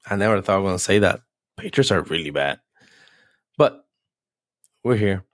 I 0.09 0.15
never 0.15 0.41
thought 0.41 0.55
I 0.55 0.59
was 0.59 0.69
gonna 0.69 0.79
say 0.79 0.99
that. 0.99 1.21
Patriots 1.57 1.91
are 1.91 2.01
really 2.03 2.29
bad, 2.29 2.59
but 3.57 3.85
we're 4.83 4.95
here. 4.95 5.25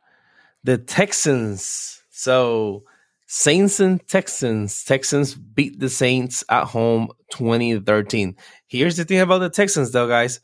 The 0.63 0.77
Texans. 0.77 2.01
So 2.10 2.84
Saints 3.27 3.79
and 3.79 4.05
Texans. 4.08 4.84
Texans 4.84 5.36
beat 5.36 5.79
the 5.79 5.89
Saints 5.89 6.44
at 6.50 6.65
home 6.65 7.10
20 7.32 7.79
13. 7.79 8.36
Here's 8.67 8.98
the 8.98 9.05
thing 9.05 9.20
about 9.20 9.39
the 9.39 9.50
Texans, 9.50 9.91
though, 9.91 10.08
guys. 10.08 10.39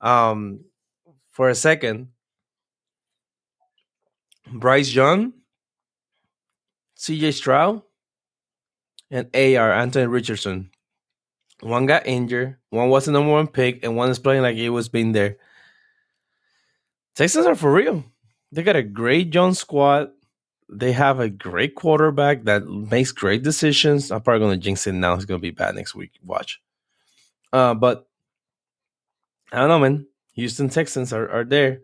Um, 0.00 0.60
for 1.30 1.48
a 1.48 1.54
second, 1.54 2.08
Bryce 4.52 4.94
Young, 4.94 5.32
CJ 6.96 7.34
Stroud, 7.34 7.82
and 9.10 9.28
AR, 9.34 9.72
Anthony 9.72 10.06
Richardson. 10.06 10.70
One 11.60 11.86
got 11.86 12.06
injured, 12.06 12.56
one 12.70 12.90
was 12.90 13.06
the 13.06 13.12
number 13.12 13.32
one 13.32 13.46
pick, 13.46 13.84
and 13.84 13.96
one 13.96 14.10
is 14.10 14.18
playing 14.18 14.42
like 14.42 14.56
it 14.56 14.70
was 14.70 14.88
being 14.88 15.12
there. 15.12 15.36
Texans 17.14 17.46
are 17.46 17.54
for 17.54 17.72
real. 17.72 18.04
They 18.52 18.62
got 18.62 18.76
a 18.76 18.82
great 18.82 19.34
young 19.34 19.54
squad. 19.54 20.10
They 20.68 20.92
have 20.92 21.20
a 21.20 21.30
great 21.30 21.74
quarterback 21.74 22.44
that 22.44 22.66
makes 22.66 23.12
great 23.12 23.42
decisions. 23.42 24.10
I'm 24.10 24.20
probably 24.20 24.40
going 24.40 24.60
to 24.60 24.64
jinx 24.64 24.86
it 24.86 24.92
now. 24.92 25.14
It's 25.14 25.24
going 25.24 25.40
to 25.40 25.42
be 25.42 25.50
bad 25.50 25.74
next 25.74 25.94
week. 25.94 26.12
Watch. 26.22 26.60
Uh, 27.52 27.74
but 27.74 28.06
I 29.52 29.58
don't 29.58 29.68
know, 29.68 29.78
man. 29.78 30.06
Houston 30.34 30.68
Texans 30.68 31.12
are, 31.12 31.28
are 31.30 31.44
there. 31.44 31.80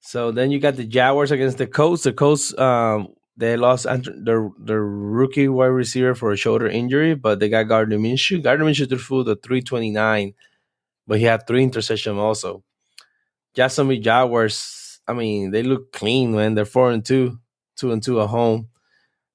So 0.00 0.32
then 0.32 0.50
you 0.50 0.58
got 0.58 0.76
the 0.76 0.84
Jaguars 0.84 1.30
against 1.30 1.56
the 1.56 1.66
Colts. 1.66 2.02
The 2.02 2.12
Colts, 2.12 2.56
um, 2.58 3.14
they 3.36 3.56
lost 3.56 3.84
the 3.84 4.50
the 4.58 4.78
rookie 4.78 5.48
wide 5.48 5.66
receiver 5.66 6.14
for 6.14 6.32
a 6.32 6.36
shoulder 6.36 6.68
injury, 6.68 7.14
but 7.14 7.40
they 7.40 7.48
got 7.48 7.64
Gardner 7.64 7.98
Minshew. 7.98 8.42
Gardner 8.42 8.66
Minshew 8.66 8.88
threw 8.88 9.24
the 9.24 9.36
329, 9.36 10.34
but 11.06 11.18
he 11.18 11.24
had 11.24 11.46
three 11.46 11.66
interceptions 11.66 12.16
also. 12.16 12.62
Jacksonville 13.54 14.00
Jaguars, 14.00 15.00
I 15.06 15.12
mean, 15.12 15.50
they 15.50 15.62
look 15.62 15.92
clean, 15.92 16.34
man. 16.34 16.54
They're 16.54 16.64
four 16.64 16.90
and 16.90 17.04
two, 17.04 17.38
two 17.76 17.92
and 17.92 18.02
two 18.02 18.20
at 18.20 18.28
home. 18.28 18.68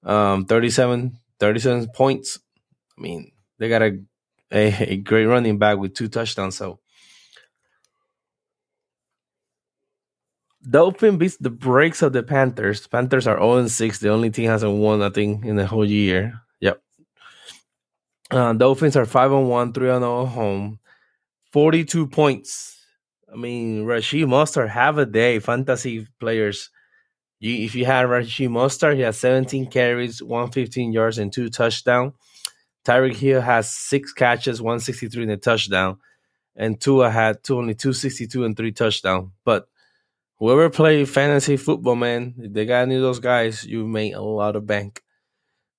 Um, 0.03 0.45
37, 0.45 1.17
37 1.39 1.87
points. 1.93 2.39
I 2.97 3.01
mean, 3.01 3.31
they 3.57 3.69
got 3.69 3.81
a, 3.81 3.99
a, 4.51 4.93
a 4.93 4.97
great 4.97 5.25
running 5.25 5.57
back 5.57 5.77
with 5.77 5.93
two 5.93 6.07
touchdowns. 6.09 6.57
So 6.57 6.79
Dolphin 10.67 11.17
beats 11.17 11.37
the 11.37 11.49
brakes 11.49 12.01
of 12.01 12.13
the 12.13 12.23
Panthers. 12.23 12.87
Panthers 12.87 13.27
are 13.27 13.37
0 13.37 13.67
6. 13.67 13.99
The 13.99 14.09
only 14.09 14.29
team 14.29 14.49
hasn't 14.49 14.73
won, 14.73 15.01
I 15.01 15.09
think, 15.09 15.45
in 15.45 15.55
the 15.55 15.65
whole 15.65 15.85
year. 15.85 16.41
Yep. 16.59 16.81
Uh, 18.31 18.53
Dolphins 18.53 18.95
are 18.95 19.05
5 19.05 19.31
1, 19.31 19.73
3 19.73 19.87
0 19.87 20.25
home. 20.25 20.79
42 21.51 22.07
points. 22.07 22.77
I 23.31 23.37
mean, 23.37 23.85
Raheem 23.85 24.29
Mostert 24.29 24.69
have 24.69 24.97
a 24.97 25.05
day. 25.05 25.39
Fantasy 25.39 26.07
players. 26.19 26.69
You, 27.39 27.65
if 27.65 27.75
you 27.75 27.85
had 27.85 28.09
Raheem 28.09 28.51
Mostert, 28.51 28.95
he 28.95 29.01
has 29.01 29.17
17 29.17 29.67
carries, 29.67 30.21
115 30.21 30.91
yards, 30.91 31.17
and 31.17 31.31
two 31.31 31.49
touchdowns. 31.49 32.13
Tyreek 32.85 33.15
Hill 33.15 33.41
has 33.41 33.73
six 33.73 34.13
catches, 34.13 34.61
163 34.61 35.23
and 35.23 35.31
a 35.31 35.37
touchdown. 35.37 35.99
And 36.55 36.79
Tua 36.79 37.09
had 37.09 37.43
two, 37.43 37.57
only 37.57 37.75
262 37.75 38.43
and 38.43 38.57
three 38.57 38.71
touchdowns. 38.71 39.29
But 39.45 39.67
whoever 40.39 40.69
play 40.69 41.05
fantasy 41.05 41.57
football, 41.57 41.95
man, 41.95 42.35
if 42.37 42.53
they 42.53 42.65
got 42.65 42.83
any 42.83 42.95
of 42.95 43.01
those 43.01 43.19
guys, 43.19 43.65
you 43.65 43.85
make 43.85 44.15
a 44.15 44.21
lot 44.21 44.55
of 44.55 44.65
bank. 44.65 45.03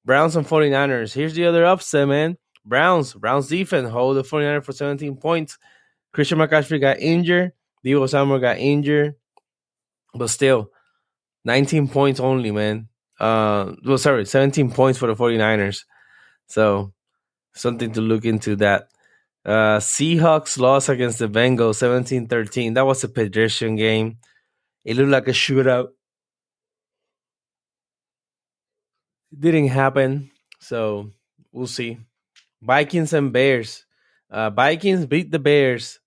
Browns 0.05 0.37
and 0.37 0.47
49ers. 0.47 1.13
Here's 1.13 1.35
the 1.35 1.47
other 1.47 1.65
upset, 1.65 2.09
man. 2.09 2.37
Browns. 2.65 3.15
Browns 3.15 3.49
defense 3.49 3.91
hold 3.91 4.17
the 4.17 4.23
49ers 4.23 4.65
for 4.65 4.73
17 4.73 5.17
points. 5.17 5.59
Christian 6.13 6.39
McCaffrey 6.39 6.81
got 6.81 6.99
injured. 6.99 7.53
Deebo 7.85 8.09
Samuel 8.09 8.39
got 8.39 8.59
injured. 8.59 9.15
But 10.15 10.29
still, 10.29 10.71
19 11.45 11.89
points 11.89 12.21
only, 12.21 12.51
man. 12.51 12.89
Uh, 13.19 13.73
well, 13.85 13.99
sorry, 13.99 14.27
17 14.27 14.73
points 14.73 14.99
for 14.99 15.07
the 15.07 15.15
49ers. 15.15 15.85
So, 16.47 16.93
something 17.55 17.93
to 17.93 18.01
look 18.01 18.25
into 18.25 18.57
that. 18.57 18.89
Uh, 19.45 19.79
Seahawks 19.79 20.59
lost 20.59 20.89
against 20.89 21.19
the 21.19 21.29
Bengals 21.29 21.77
17 21.77 22.27
13. 22.27 22.75
That 22.75 22.87
was 22.87 23.05
a 23.05 23.09
pedestrian 23.09 23.77
game. 23.77 24.19
It 24.85 24.97
looked 24.97 25.11
like 25.11 25.29
a 25.29 25.33
shootout. 25.33 25.89
It 29.33 29.41
didn't 29.41 29.69
happen. 29.69 30.31
So 30.61 31.11
we'll 31.53 31.67
see. 31.67 31.99
Vikings 32.63 33.13
and 33.13 33.33
Bears. 33.33 33.85
Uh, 34.31 34.51
Vikings 34.51 35.07
beat 35.07 35.31
the 35.31 35.39
Bears 35.39 35.99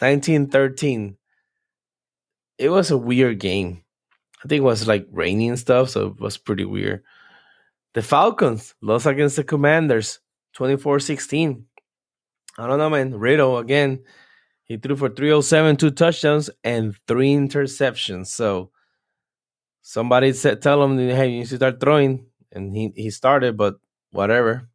1913. 0.00 1.16
It 2.58 2.70
was 2.70 2.90
a 2.90 2.96
weird 2.96 3.38
game. 3.38 3.82
I 4.44 4.48
think 4.48 4.60
it 4.60 4.64
was 4.64 4.86
like 4.86 5.06
rainy 5.10 5.48
and 5.48 5.58
stuff, 5.58 5.90
so 5.90 6.08
it 6.08 6.20
was 6.20 6.38
pretty 6.38 6.64
weird. 6.64 7.02
The 7.94 8.02
Falcons 8.02 8.74
lost 8.82 9.06
against 9.06 9.36
the 9.36 9.44
Commanders 9.44 10.20
24 10.54 11.00
16. 11.00 11.66
I 12.58 12.66
don't 12.66 12.78
know, 12.78 12.90
man. 12.90 13.14
Ridder 13.18 13.58
again 13.58 14.04
he 14.66 14.76
threw 14.76 14.96
for 14.96 15.08
307, 15.08 15.76
two 15.76 15.90
touchdowns, 15.92 16.50
and 16.64 16.96
three 17.06 17.34
interceptions. 17.34 18.26
So 18.26 18.70
somebody 19.80 20.32
said, 20.32 20.60
tell 20.60 20.82
him, 20.82 20.98
hey, 20.98 21.30
you 21.30 21.46
to 21.46 21.56
start 21.56 21.80
throwing. 21.80 22.26
And 22.50 22.74
he, 22.74 22.92
he 22.96 23.10
started, 23.10 23.56
but 23.56 23.76
whatever. 24.10 24.68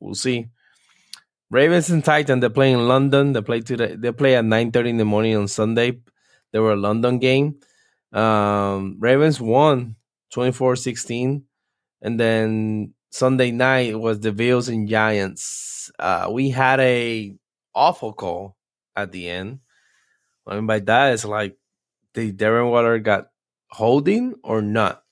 We'll 0.00 0.14
see. 0.14 0.46
Ravens 1.50 1.90
and 1.90 2.02
Titans, 2.02 2.40
they 2.40 2.48
play 2.48 2.72
in 2.72 2.88
London. 2.88 3.34
They 3.34 3.42
play 3.42 3.60
today. 3.60 3.96
They 3.96 4.12
play 4.12 4.34
at 4.36 4.44
9:30 4.44 4.88
in 4.88 4.96
the 4.96 5.04
morning 5.04 5.36
on 5.36 5.46
Sunday. 5.46 6.00
They 6.52 6.58
were 6.58 6.72
a 6.72 6.76
London 6.76 7.18
game. 7.18 7.60
Um, 8.12 8.96
Ravens 8.98 9.40
won 9.40 9.96
24-16. 10.34 11.42
And 12.00 12.18
then 12.18 12.94
Sunday 13.10 13.50
night 13.50 13.98
was 13.98 14.20
the 14.20 14.32
Bills 14.32 14.68
and 14.68 14.88
Giants. 14.88 15.90
Uh, 15.98 16.28
we 16.32 16.50
had 16.50 16.80
a 16.80 17.34
awful 17.74 18.12
call 18.12 18.56
at 18.96 19.12
the 19.12 19.28
end. 19.28 19.60
What 20.44 20.54
I 20.54 20.56
mean 20.56 20.66
by 20.66 20.80
that 20.80 21.12
is 21.14 21.24
like, 21.24 21.56
did 22.12 22.38
Darren 22.38 22.70
Waller 22.70 22.98
got 22.98 23.28
holding 23.70 24.34
or 24.42 24.62
not? 24.62 25.02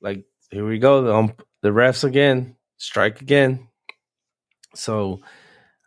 Like, 0.00 0.24
here 0.50 0.66
we 0.66 0.78
go. 0.78 1.02
The, 1.02 1.14
um, 1.14 1.32
the 1.62 1.70
refs 1.70 2.04
again, 2.04 2.56
strike 2.76 3.20
again. 3.22 3.68
So 4.74 5.20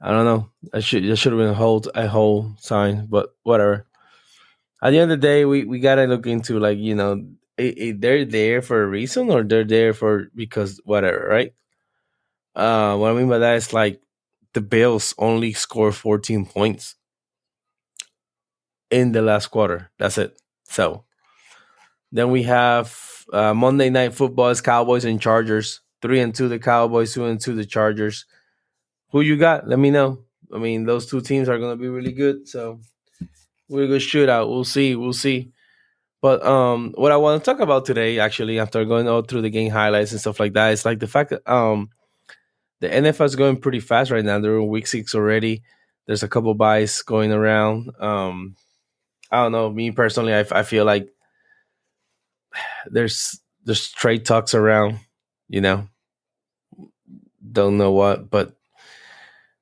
I 0.01 0.11
don't 0.11 0.25
know. 0.25 0.49
I 0.73 0.79
should 0.79 1.03
there 1.03 1.15
should 1.15 1.33
have 1.33 1.39
been 1.39 1.49
a 1.49 1.53
whole 1.53 1.83
a 1.95 2.07
whole 2.07 2.55
sign, 2.59 3.07
but 3.09 3.35
whatever. 3.43 3.87
At 4.83 4.91
the 4.91 4.99
end 4.99 5.11
of 5.11 5.19
the 5.19 5.27
day, 5.27 5.45
we, 5.45 5.65
we 5.65 5.79
gotta 5.79 6.05
look 6.05 6.27
into 6.27 6.59
like 6.59 6.77
you 6.77 6.95
know, 6.95 7.25
it, 7.57 7.77
it, 7.77 8.01
they're 8.01 8.25
there 8.25 8.61
for 8.61 8.83
a 8.83 8.87
reason 8.87 9.31
or 9.31 9.43
they're 9.43 9.63
there 9.63 9.93
for 9.93 10.29
because 10.35 10.79
whatever, 10.85 11.27
right? 11.27 11.53
Uh, 12.55 12.95
what 12.97 13.11
I 13.11 13.15
mean 13.15 13.29
by 13.29 13.39
that 13.39 13.55
is 13.55 13.73
like 13.73 14.01
the 14.55 14.61
Bills 14.61 15.13
only 15.19 15.53
score 15.53 15.91
14 15.91 16.47
points 16.47 16.95
in 18.89 19.11
the 19.11 19.21
last 19.21 19.47
quarter. 19.47 19.91
That's 19.99 20.17
it. 20.17 20.41
So 20.63 21.03
then 22.11 22.31
we 22.31 22.43
have 22.43 22.97
uh, 23.31 23.53
Monday 23.53 23.91
Night 23.91 24.15
Football 24.15 24.49
is 24.49 24.61
Cowboys 24.61 25.05
and 25.05 25.21
Chargers. 25.21 25.81
Three 26.01 26.19
and 26.19 26.33
two 26.33 26.47
the 26.47 26.59
Cowboys, 26.59 27.13
two 27.13 27.25
and 27.25 27.39
two 27.39 27.53
the 27.53 27.65
Chargers. 27.65 28.25
Who 29.11 29.21
you 29.21 29.37
got? 29.37 29.67
Let 29.67 29.79
me 29.79 29.91
know. 29.91 30.23
I 30.53 30.57
mean, 30.57 30.85
those 30.85 31.05
two 31.05 31.21
teams 31.21 31.49
are 31.49 31.59
gonna 31.59 31.75
be 31.75 31.87
really 31.87 32.13
good. 32.13 32.47
So 32.47 32.79
we're 33.69 33.87
going 33.87 33.99
to 33.99 34.05
shoot 34.05 34.29
out. 34.29 34.49
We'll 34.49 34.63
see. 34.63 34.95
We'll 34.95 35.13
see. 35.13 35.51
But 36.21 36.45
um, 36.45 36.93
what 36.95 37.11
I 37.11 37.17
want 37.17 37.43
to 37.43 37.51
talk 37.51 37.59
about 37.59 37.85
today, 37.85 38.19
actually, 38.19 38.59
after 38.59 38.83
going 38.85 39.07
all 39.07 39.21
through 39.21 39.41
the 39.41 39.49
game 39.49 39.71
highlights 39.71 40.11
and 40.11 40.21
stuff 40.21 40.39
like 40.39 40.53
that, 40.53 40.73
is 40.73 40.85
like 40.85 40.99
the 40.99 41.07
fact 41.07 41.31
that 41.31 41.47
um, 41.51 41.89
the 42.85 42.95
NFL 42.95 43.25
is 43.25 43.35
going 43.35 43.57
pretty 43.57 43.79
fast 43.79 44.11
right 44.11 44.23
now. 44.23 44.39
They're 44.39 44.57
in 44.57 44.67
week 44.67 44.85
six 44.85 45.15
already. 45.15 45.63
There's 46.05 46.23
a 46.23 46.27
couple 46.27 46.53
buys 46.53 47.01
going 47.01 47.31
around. 47.31 47.89
Um, 47.99 48.55
I 49.31 49.43
don't 49.43 49.51
know. 49.51 49.71
Me 49.71 49.89
personally, 49.89 50.35
I, 50.35 50.45
I 50.51 50.63
feel 50.63 50.85
like 50.85 51.09
there's 52.85 53.39
there's 53.63 53.89
trade 53.89 54.25
talks 54.25 54.53
around. 54.53 54.99
You 55.49 55.61
know, 55.61 55.87
don't 57.51 57.77
know 57.77 57.91
what, 57.91 58.29
but 58.29 58.53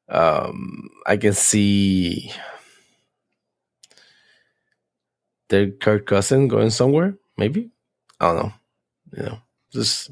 um, 0.10 0.90
I 1.06 1.16
can 1.16 1.34
see 1.34 2.32
their 5.48 5.72
Kirk 5.72 6.06
Cousin 6.08 6.50
going 6.50 6.72
somewhere. 6.72 7.16
Maybe 7.38 7.72
I 8.20 8.28
don't 8.28 8.36
know. 8.36 8.54
You 9.16 9.24
know, 9.24 9.38
just 9.72 10.12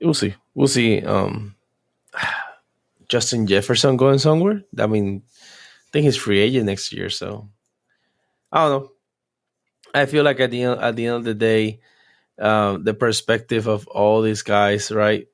we'll 0.00 0.14
see. 0.14 0.34
We'll 0.54 0.68
see. 0.68 1.00
Um, 1.02 1.54
Justin 3.08 3.46
Jefferson 3.46 3.96
going 3.96 4.18
somewhere. 4.18 4.62
I 4.78 4.86
mean, 4.86 5.22
I 5.26 5.90
think 5.92 6.04
he's 6.04 6.16
free 6.16 6.40
agent 6.40 6.66
next 6.66 6.92
year, 6.92 7.08
so 7.08 7.48
I 8.50 8.66
don't 8.68 8.82
know. 8.82 8.90
I 9.94 10.06
feel 10.06 10.24
like 10.24 10.40
at 10.40 10.50
the 10.50 10.62
end, 10.62 10.80
at 10.80 10.96
the 10.96 11.06
end 11.06 11.16
of 11.16 11.24
the 11.24 11.34
day, 11.34 11.80
um, 12.38 12.84
the 12.84 12.94
perspective 12.94 13.66
of 13.66 13.86
all 13.86 14.22
these 14.22 14.42
guys, 14.42 14.90
right, 14.90 15.26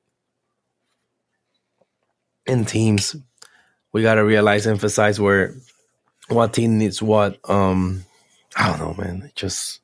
in 2.45 2.65
teams, 2.65 3.15
we 3.91 4.01
got 4.01 4.15
to 4.15 4.23
realize, 4.23 4.67
emphasize 4.67 5.19
where 5.19 5.55
what 6.27 6.53
team 6.53 6.77
needs 6.77 7.01
what. 7.01 7.37
Um, 7.49 8.05
I 8.55 8.69
don't 8.69 8.79
know, 8.79 9.03
man. 9.03 9.23
It 9.23 9.35
just 9.35 9.79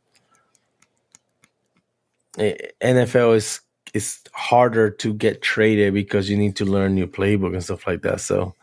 NFL 2.37 3.35
is 3.35 3.61
is 3.93 4.19
harder 4.33 4.89
to 4.89 5.13
get 5.13 5.41
traded 5.41 5.93
because 5.93 6.29
you 6.29 6.37
need 6.37 6.55
to 6.57 6.65
learn 6.65 6.95
new 6.95 7.07
playbook 7.07 7.53
and 7.53 7.63
stuff 7.63 7.87
like 7.87 8.01
that. 8.03 8.21
So 8.21 8.55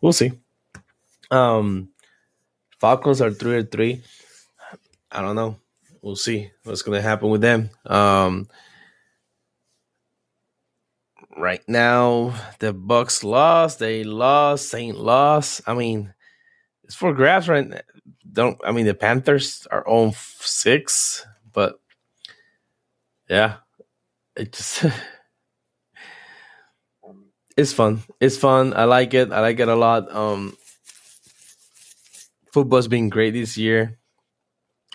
we'll 0.00 0.12
see. 0.12 0.32
Um, 1.30 1.90
Falcons 2.80 3.20
are 3.20 3.30
three 3.30 3.56
or 3.56 3.62
three. 3.62 4.02
I 5.10 5.22
don't 5.22 5.36
know. 5.36 5.56
We'll 6.02 6.16
see 6.16 6.50
what's 6.64 6.82
gonna 6.82 7.00
happen 7.00 7.30
with 7.30 7.40
them. 7.40 7.70
Um, 7.84 8.48
right 11.36 11.62
now, 11.66 12.34
the 12.60 12.72
Bucs 12.72 13.24
lost. 13.24 13.78
They 13.78 14.04
lost. 14.04 14.68
Saint 14.68 14.98
lost. 14.98 15.62
I 15.66 15.74
mean, 15.74 16.14
it's 16.84 16.94
for 16.94 17.12
grabs 17.12 17.48
right 17.48 17.66
now. 17.66 17.80
Don't 18.30 18.58
I 18.64 18.72
mean 18.72 18.86
the 18.86 18.94
Panthers 18.94 19.66
are 19.70 19.86
on 19.88 20.12
six, 20.40 21.26
but 21.52 21.80
yeah, 23.28 23.56
it 24.36 24.52
just 24.52 24.84
it's 27.56 27.72
fun. 27.72 28.02
It's 28.20 28.36
fun. 28.36 28.74
I 28.74 28.84
like 28.84 29.14
it. 29.14 29.32
I 29.32 29.40
like 29.40 29.60
it 29.60 29.68
a 29.68 29.74
lot. 29.74 30.14
Um, 30.14 30.56
football's 32.52 32.88
been 32.88 33.08
great 33.08 33.32
this 33.32 33.56
year. 33.56 33.98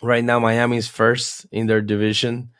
Right 0.03 0.23
now, 0.23 0.39
Miami's 0.39 0.87
first 0.87 1.45
in 1.51 1.67
their 1.67 1.81
division. 1.81 2.51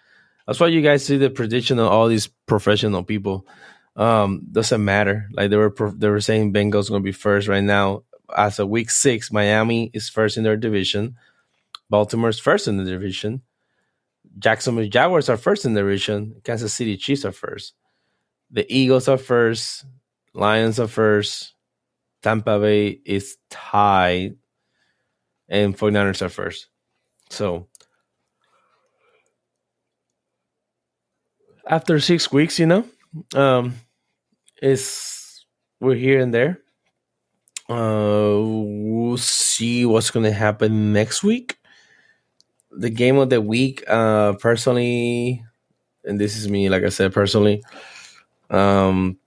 That's 0.46 0.60
why 0.60 0.68
you 0.68 0.82
guys 0.82 1.06
see 1.06 1.18
the 1.18 1.30
prediction 1.30 1.80
of 1.80 1.88
all 1.88 2.08
these 2.08 2.28
professional 2.46 3.04
people. 3.04 3.48
Um, 3.96 4.48
doesn't 4.52 4.84
matter. 4.84 5.28
Like 5.34 5.50
they 5.50 5.58
were, 5.58 5.74
they 5.96 6.10
were 6.10 6.22
saying 6.22 6.54
Bengals 6.54 6.88
to 6.88 7.00
be 7.00 7.12
first 7.12 7.48
right 7.48 7.64
now. 7.64 8.04
As 8.36 8.60
a 8.60 8.66
week 8.66 8.90
six, 8.90 9.32
Miami 9.32 9.92
is 9.94 10.10
first 10.10 10.38
in 10.38 10.44
their 10.44 10.58
division. 10.58 11.16
Baltimore's 11.90 12.40
first 12.40 12.68
in 12.68 12.78
the 12.78 12.86
division. 12.86 13.42
Jacksonville 14.40 14.88
Jaguars 14.88 15.30
are 15.30 15.38
first 15.38 15.66
in 15.66 15.74
the 15.74 15.84
region. 15.84 16.42
Kansas 16.44 16.74
City 16.74 16.98
Chiefs 16.98 17.26
are 17.26 17.32
first. 17.32 17.74
The 18.50 18.66
Eagles 18.74 19.08
are 19.08 19.18
first. 19.18 19.86
Lions 20.34 20.80
are 20.80 20.88
first. 20.88 21.54
Tampa 22.22 22.60
Bay 22.60 23.00
is 23.06 23.38
tied. 23.50 24.38
And 25.50 25.78
49ers 25.78 26.22
are 26.22 26.30
first. 26.30 26.68
So 27.30 27.68
after 31.68 32.00
six 32.00 32.32
weeks, 32.32 32.60
you 32.60 32.66
know, 32.66 32.86
um, 33.34 33.76
is 34.62 35.46
we're 35.80 35.96
here 35.96 36.22
and 36.22 36.34
there. 36.34 36.60
Uh, 37.70 38.38
we'll 38.38 39.18
see 39.18 39.86
what's 39.86 40.12
going 40.12 40.26
to 40.26 40.32
happen 40.32 40.94
next 40.94 41.24
week 41.24 41.58
the 42.72 42.90
game 42.90 43.18
of 43.18 43.30
the 43.30 43.42
week, 43.42 43.84
uh, 43.88 44.34
personally, 44.34 45.44
and 46.04 46.20
this 46.20 46.38
is 46.38 46.50
me, 46.50 46.70
like 46.70 46.84
I 46.84 46.90
said, 46.90 47.14
personally, 47.14 47.64
um, 48.50 49.18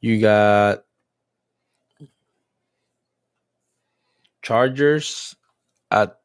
you 0.00 0.20
got 0.20 0.84
Chargers 4.42 5.34
at 5.90 6.18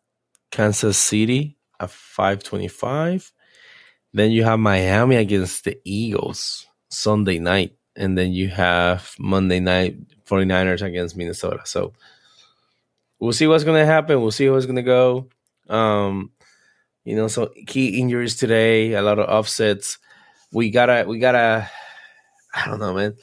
Kansas 0.52 0.98
City 0.98 1.58
at 1.80 1.90
525. 1.90 3.32
Then 4.14 4.32
you 4.32 4.44
have 4.44 4.60
Miami 4.60 5.16
against 5.16 5.64
the 5.64 5.80
Eagles 5.86 6.68
Sunday 6.90 7.40
night. 7.40 7.76
And 7.96 8.18
then 8.18 8.34
you 8.34 8.50
have 8.50 9.14
Monday 9.20 9.60
night 9.60 9.98
49ers 10.26 10.82
against 10.82 11.16
Minnesota. 11.18 11.62
So 11.66 11.94
we'll 13.20 13.34
see 13.34 13.48
what's 13.48 13.64
gonna 13.64 13.86
happen. 13.86 14.22
We'll 14.22 14.32
see 14.32 14.50
what's 14.50 14.66
gonna 14.66 14.82
go. 14.82 15.28
Um, 15.68 16.32
you 17.04 17.16
know, 17.16 17.28
so 17.28 17.52
key 17.68 18.00
injuries 18.00 18.36
today, 18.36 18.94
a 18.94 19.02
lot 19.02 19.20
of 19.20 19.30
offsets. 19.30 19.98
We 20.52 20.70
gotta, 20.70 21.08
we 21.08 21.20
gotta. 21.20 21.70
I 22.54 22.66
don't 22.66 22.80
know, 22.80 22.94
man. 22.94 23.16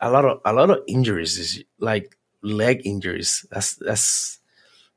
A 0.00 0.10
lot 0.10 0.24
of 0.24 0.40
a 0.44 0.52
lot 0.52 0.70
of 0.70 0.78
injuries 0.88 1.38
is 1.38 1.64
like 1.78 2.16
leg 2.42 2.82
injuries. 2.84 3.46
That's 3.50 3.74
that's, 3.76 4.38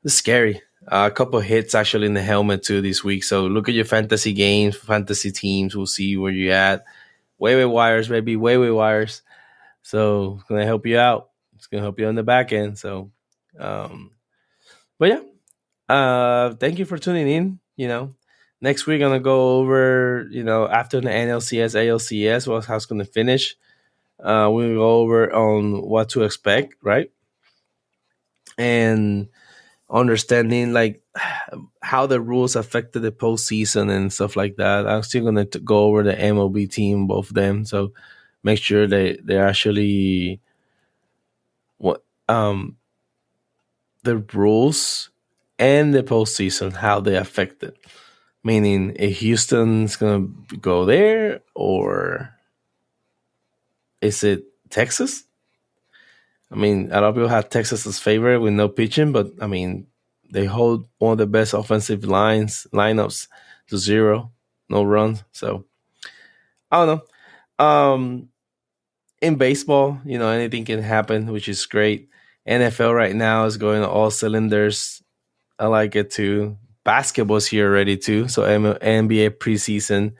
that's 0.02 0.14
scary. 0.14 0.62
Uh, 0.86 1.08
a 1.10 1.14
couple 1.14 1.40
hits 1.40 1.74
actually 1.74 2.06
in 2.06 2.14
the 2.14 2.22
helmet 2.22 2.62
too 2.62 2.80
this 2.80 3.04
week. 3.04 3.24
So 3.24 3.46
look 3.46 3.68
at 3.68 3.74
your 3.74 3.84
fantasy 3.84 4.32
games, 4.32 4.76
fantasy 4.76 5.30
teams. 5.30 5.76
We'll 5.76 5.86
see 5.86 6.16
where 6.16 6.32
you're 6.32 6.54
at. 6.54 6.84
Waiver 7.38 7.68
wires, 7.68 8.10
maybe 8.10 8.36
waiver 8.36 8.74
wires. 8.74 9.22
So 9.82 10.40
gonna 10.48 10.64
help 10.64 10.86
you 10.86 10.98
out 10.98 11.30
it's 11.64 11.70
gonna 11.70 11.82
help 11.82 11.98
you 11.98 12.06
on 12.06 12.14
the 12.14 12.22
back 12.22 12.52
end. 12.52 12.78
So, 12.78 13.10
um, 13.58 14.10
but 14.98 15.08
yeah, 15.08 15.20
uh, 15.88 16.54
thank 16.56 16.78
you 16.78 16.84
for 16.84 16.98
tuning 16.98 17.26
in. 17.26 17.58
You 17.76 17.88
know, 17.88 18.14
next 18.60 18.86
week 18.86 19.00
I'm 19.00 19.08
gonna 19.08 19.20
go 19.20 19.56
over. 19.60 20.28
You 20.30 20.44
know, 20.44 20.68
after 20.68 21.00
the 21.00 21.08
NLCS, 21.08 21.74
ALCS, 21.74 22.46
what 22.46 22.66
how 22.66 22.76
it's 22.76 22.84
gonna 22.84 23.06
finish. 23.06 23.56
Uh, 24.22 24.50
we'll 24.52 24.76
go 24.76 24.90
over 25.00 25.32
on 25.34 25.80
what 25.80 26.10
to 26.10 26.22
expect, 26.24 26.74
right? 26.82 27.10
And 28.58 29.28
understanding 29.88 30.74
like 30.74 31.02
how 31.82 32.06
the 32.06 32.20
rules 32.20 32.56
affected 32.56 33.00
the 33.00 33.10
postseason 33.12 33.90
and 33.90 34.12
stuff 34.12 34.36
like 34.36 34.56
that. 34.56 34.86
I'm 34.86 35.02
still 35.02 35.24
gonna 35.24 35.46
go 35.46 35.84
over 35.84 36.02
the 36.02 36.12
MLB 36.12 36.70
team, 36.70 37.06
both 37.06 37.28
of 37.28 37.34
them. 37.34 37.64
So 37.64 37.94
make 38.42 38.58
sure 38.58 38.86
they 38.86 39.18
they're 39.24 39.48
actually 39.48 40.42
um 42.28 42.76
the 44.02 44.18
rules 44.32 45.10
and 45.58 45.94
the 45.94 46.02
postseason 46.02 46.72
how 46.72 47.00
they 47.00 47.16
affect 47.16 47.62
it. 47.62 47.76
Meaning, 48.42 48.94
if 48.96 49.18
Houston's 49.20 49.96
gonna 49.96 50.28
go 50.60 50.84
there, 50.84 51.40
or 51.54 52.34
is 54.02 54.22
it 54.22 54.44
Texas? 54.68 55.24
I 56.50 56.56
mean, 56.56 56.90
a 56.92 57.00
lot 57.00 57.04
of 57.04 57.14
people 57.14 57.28
have 57.28 57.48
Texas 57.48 57.86
as 57.86 57.98
favorite 57.98 58.40
with 58.40 58.52
no 58.52 58.68
pitching, 58.68 59.12
but 59.12 59.32
I 59.40 59.46
mean, 59.46 59.86
they 60.30 60.44
hold 60.44 60.86
one 60.98 61.12
of 61.12 61.18
the 61.18 61.26
best 61.26 61.54
offensive 61.54 62.04
lines 62.04 62.66
lineups 62.72 63.28
to 63.68 63.78
zero, 63.78 64.30
no 64.68 64.82
runs. 64.82 65.24
So 65.32 65.64
I 66.70 66.84
don't 66.84 67.00
know. 67.58 67.64
Um, 67.64 68.28
in 69.22 69.36
baseball, 69.36 70.00
you 70.04 70.18
know, 70.18 70.28
anything 70.28 70.64
can 70.64 70.82
happen, 70.82 71.32
which 71.32 71.48
is 71.48 71.64
great. 71.64 72.10
NFL 72.46 72.94
right 72.94 73.14
now 73.14 73.44
is 73.44 73.56
going 73.56 73.84
all 73.84 74.10
cylinders. 74.10 75.02
I 75.58 75.66
like 75.66 75.96
it 75.96 76.10
too. 76.10 76.58
Basketball's 76.84 77.46
here 77.46 77.68
already 77.68 77.96
too. 77.96 78.28
So 78.28 78.42
NBA 78.42 79.38
preseason. 79.38 80.14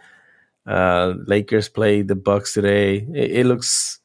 Uh, 0.66 1.14
Lakers 1.26 1.68
play 1.68 2.02
the 2.02 2.14
Bucks 2.14 2.54
today. 2.54 3.06
It, 3.12 3.30
it, 3.38 3.46
looks, 3.46 3.98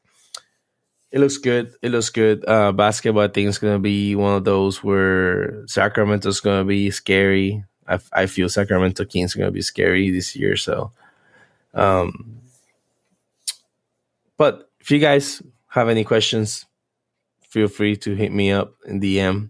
it 1.12 1.20
looks 1.20 1.38
good. 1.38 1.74
It 1.82 1.92
looks 1.92 2.10
good. 2.10 2.44
Uh, 2.46 2.74
basketball, 2.74 3.24
I 3.24 3.28
think, 3.30 3.48
is 3.48 3.60
going 3.60 3.76
to 3.76 3.80
be 3.80 4.16
one 4.16 4.36
of 4.36 4.44
those 4.44 4.84
where 4.84 5.66
Sacramento's 5.68 6.42
going 6.42 6.60
to 6.60 6.68
be 6.68 6.92
scary. 6.92 7.64
I, 7.88 8.00
I 8.12 8.26
feel 8.26 8.50
Sacramento 8.50 9.06
Kings 9.06 9.36
to 9.36 9.52
be 9.52 9.62
scary 9.62 10.10
this 10.10 10.36
year. 10.36 10.58
So, 10.58 10.92
um, 11.74 12.42
but 14.38 14.70
if 14.82 14.92
you 14.92 15.00
guys 15.00 15.42
have 15.70 15.88
any 15.88 16.04
questions, 16.04 16.66
feel 17.50 17.68
free 17.68 17.96
to 17.98 18.16
hit 18.16 18.32
me 18.32 18.52
up 18.52 18.74
in 18.86 19.02
DM. 19.02 19.50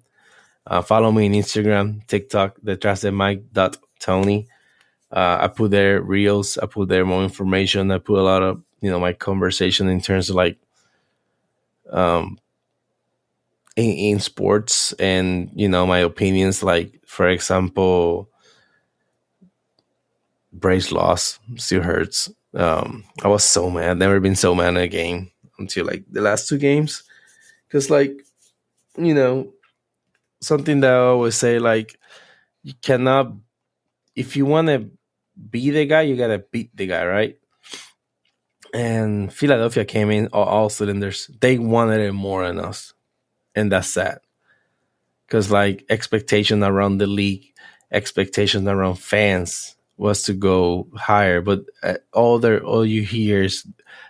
Uh, 0.66 0.82
follow 0.82 1.12
me 1.12 1.28
on 1.28 1.34
Instagram, 1.34 2.06
TikTok, 2.08 2.58
the 2.64 2.76
dot 3.54 3.78
Tony. 4.00 4.48
Uh, 5.12 5.40
I 5.42 5.48
put 5.48 5.72
there 5.72 6.02
reels. 6.02 6.58
I 6.58 6.68
put 6.68 6.90
there 6.90 7.06
more 7.06 7.24
information. 7.24 7.92
I 7.92 7.98
put 7.98 8.20
a 8.20 8.24
lot 8.24 8.44
of 8.44 8.62
you 8.82 8.90
know 8.90 9.00
my 9.00 9.14
conversation 9.14 9.90
in 9.90 10.02
terms 10.02 10.30
of 10.30 10.36
like 10.36 10.58
um 11.90 12.40
in, 13.76 13.92
in 13.92 14.20
sports 14.20 14.94
and 14.94 15.50
you 15.56 15.68
know 15.68 15.88
my 15.88 16.00
opinions. 16.00 16.62
Like 16.62 17.02
for 17.06 17.28
example, 17.28 18.30
Braves 20.54 20.92
loss 20.92 21.40
still 21.56 21.82
hurts. 21.82 22.32
Um, 22.54 23.04
I 23.24 23.28
was 23.28 23.44
so 23.44 23.70
mad. 23.70 23.98
Never 23.98 24.20
been 24.20 24.36
so 24.36 24.54
mad 24.54 24.70
in 24.70 24.78
a 24.78 24.88
game 24.88 25.32
until 25.58 25.86
like 25.86 26.04
the 26.12 26.22
last 26.22 26.48
two 26.48 26.58
games 26.58 27.04
because 27.69 27.91
like 27.91 28.25
you 28.97 29.13
know 29.13 29.53
something 30.41 30.82
that 30.82 30.91
i 30.91 30.97
always 30.97 31.36
say 31.36 31.60
like 31.60 31.99
you 32.63 32.73
cannot 32.82 33.34
if 34.15 34.36
you 34.36 34.45
want 34.45 34.67
to 34.67 34.89
be 35.49 35.69
the 35.69 35.86
guy 35.86 36.01
you 36.01 36.15
gotta 36.15 36.39
beat 36.51 36.75
the 36.75 36.88
guy 36.88 37.05
right? 37.05 37.38
And 38.73 39.34
philadelphia 39.34 39.86
came 39.86 40.12
in 40.12 40.27
all, 40.27 40.45
all 40.45 40.69
cylinders. 40.69 41.29
They 41.41 41.58
wanted 41.58 42.01
it 42.01 42.13
more 42.13 42.45
than 42.45 42.60
us. 42.60 42.93
And 43.55 43.71
that's 43.71 43.88
sad. 43.89 44.19
Because 45.25 45.51
like 45.51 45.86
expectation 45.89 46.63
around 46.63 46.97
the 46.97 47.08
league 47.08 47.45
expectation 47.91 48.67
around 48.67 48.95
fans 48.95 49.75
was 49.97 50.23
to 50.23 50.34
go 50.34 50.88
higher. 50.95 51.41
But 51.41 51.62
uh, 51.82 51.95
all 52.13 52.39
their 52.39 52.63
all 52.63 52.86
you 52.86 53.03
hear 53.03 53.43
is 53.43 53.65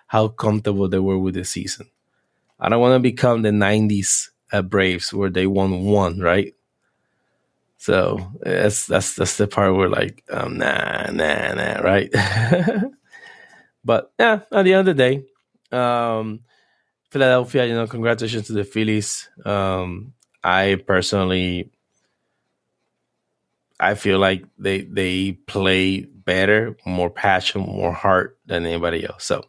how 0.07 0.29
comfortable 0.29 0.89
they 0.89 0.99
were 0.99 1.19
with 1.19 1.35
the 1.35 1.45
season 1.45 1.89
I 2.59 2.69
don't 2.69 2.81
want 2.81 2.95
to 2.95 2.99
become 2.99 3.41
the 3.41 3.49
'90s 3.51 4.29
uh, 4.51 4.61
Braves 4.61 5.13
where 5.13 5.29
they 5.29 5.47
won 5.47 5.83
one, 5.83 6.19
right? 6.19 6.53
So 7.77 8.19
that's 8.41 8.87
that's 8.87 9.15
that's 9.15 9.37
the 9.37 9.47
part 9.47 9.75
where 9.75 9.89
like, 9.89 10.23
um, 10.29 10.57
nah, 10.57 11.09
nah, 11.11 11.53
nah, 11.53 11.79
right? 11.79 12.09
but 13.85 14.11
yeah, 14.19 14.41
at 14.51 14.63
the 14.63 14.73
end 14.73 14.87
of 14.89 14.97
the 14.97 15.03
day, 15.03 15.25
um, 15.77 16.41
Philadelphia, 17.11 17.65
you 17.65 17.73
know, 17.73 17.87
congratulations 17.87 18.47
to 18.47 18.53
the 18.53 18.65
Phillies. 18.65 19.29
Um, 19.45 20.13
I 20.43 20.81
personally, 20.85 21.71
I 23.79 23.95
feel 23.95 24.19
like 24.19 24.43
they 24.57 24.81
they 24.81 25.33
play 25.47 26.01
better, 26.01 26.77
more 26.85 27.09
passion, 27.09 27.61
more 27.61 27.93
heart 27.93 28.37
than 28.45 28.65
anybody 28.65 29.05
else. 29.05 29.25
So, 29.25 29.45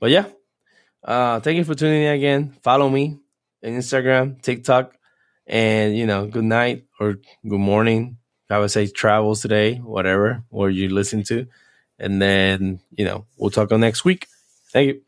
but 0.00 0.10
yeah, 0.10 0.26
uh, 1.04 1.40
thank 1.40 1.56
you 1.56 1.64
for 1.64 1.74
tuning 1.74 2.02
in 2.02 2.12
again. 2.12 2.56
Follow 2.62 2.88
me 2.88 3.18
on 3.64 3.70
Instagram, 3.70 4.40
TikTok, 4.42 4.96
and 5.46 5.96
you 5.96 6.06
know, 6.06 6.26
good 6.26 6.44
night 6.44 6.84
or 7.00 7.16
good 7.46 7.58
morning. 7.60 8.18
I 8.50 8.58
would 8.58 8.70
say 8.70 8.86
travels 8.86 9.40
today, 9.40 9.76
whatever, 9.76 10.44
or 10.50 10.68
you 10.68 10.90
listen 10.90 11.22
to. 11.24 11.46
And 11.98 12.20
then, 12.20 12.80
you 12.90 13.04
know, 13.04 13.26
we'll 13.38 13.50
talk 13.50 13.72
on 13.72 13.80
next 13.80 14.04
week. 14.04 14.26
Thank 14.72 14.88
you. 14.88 15.02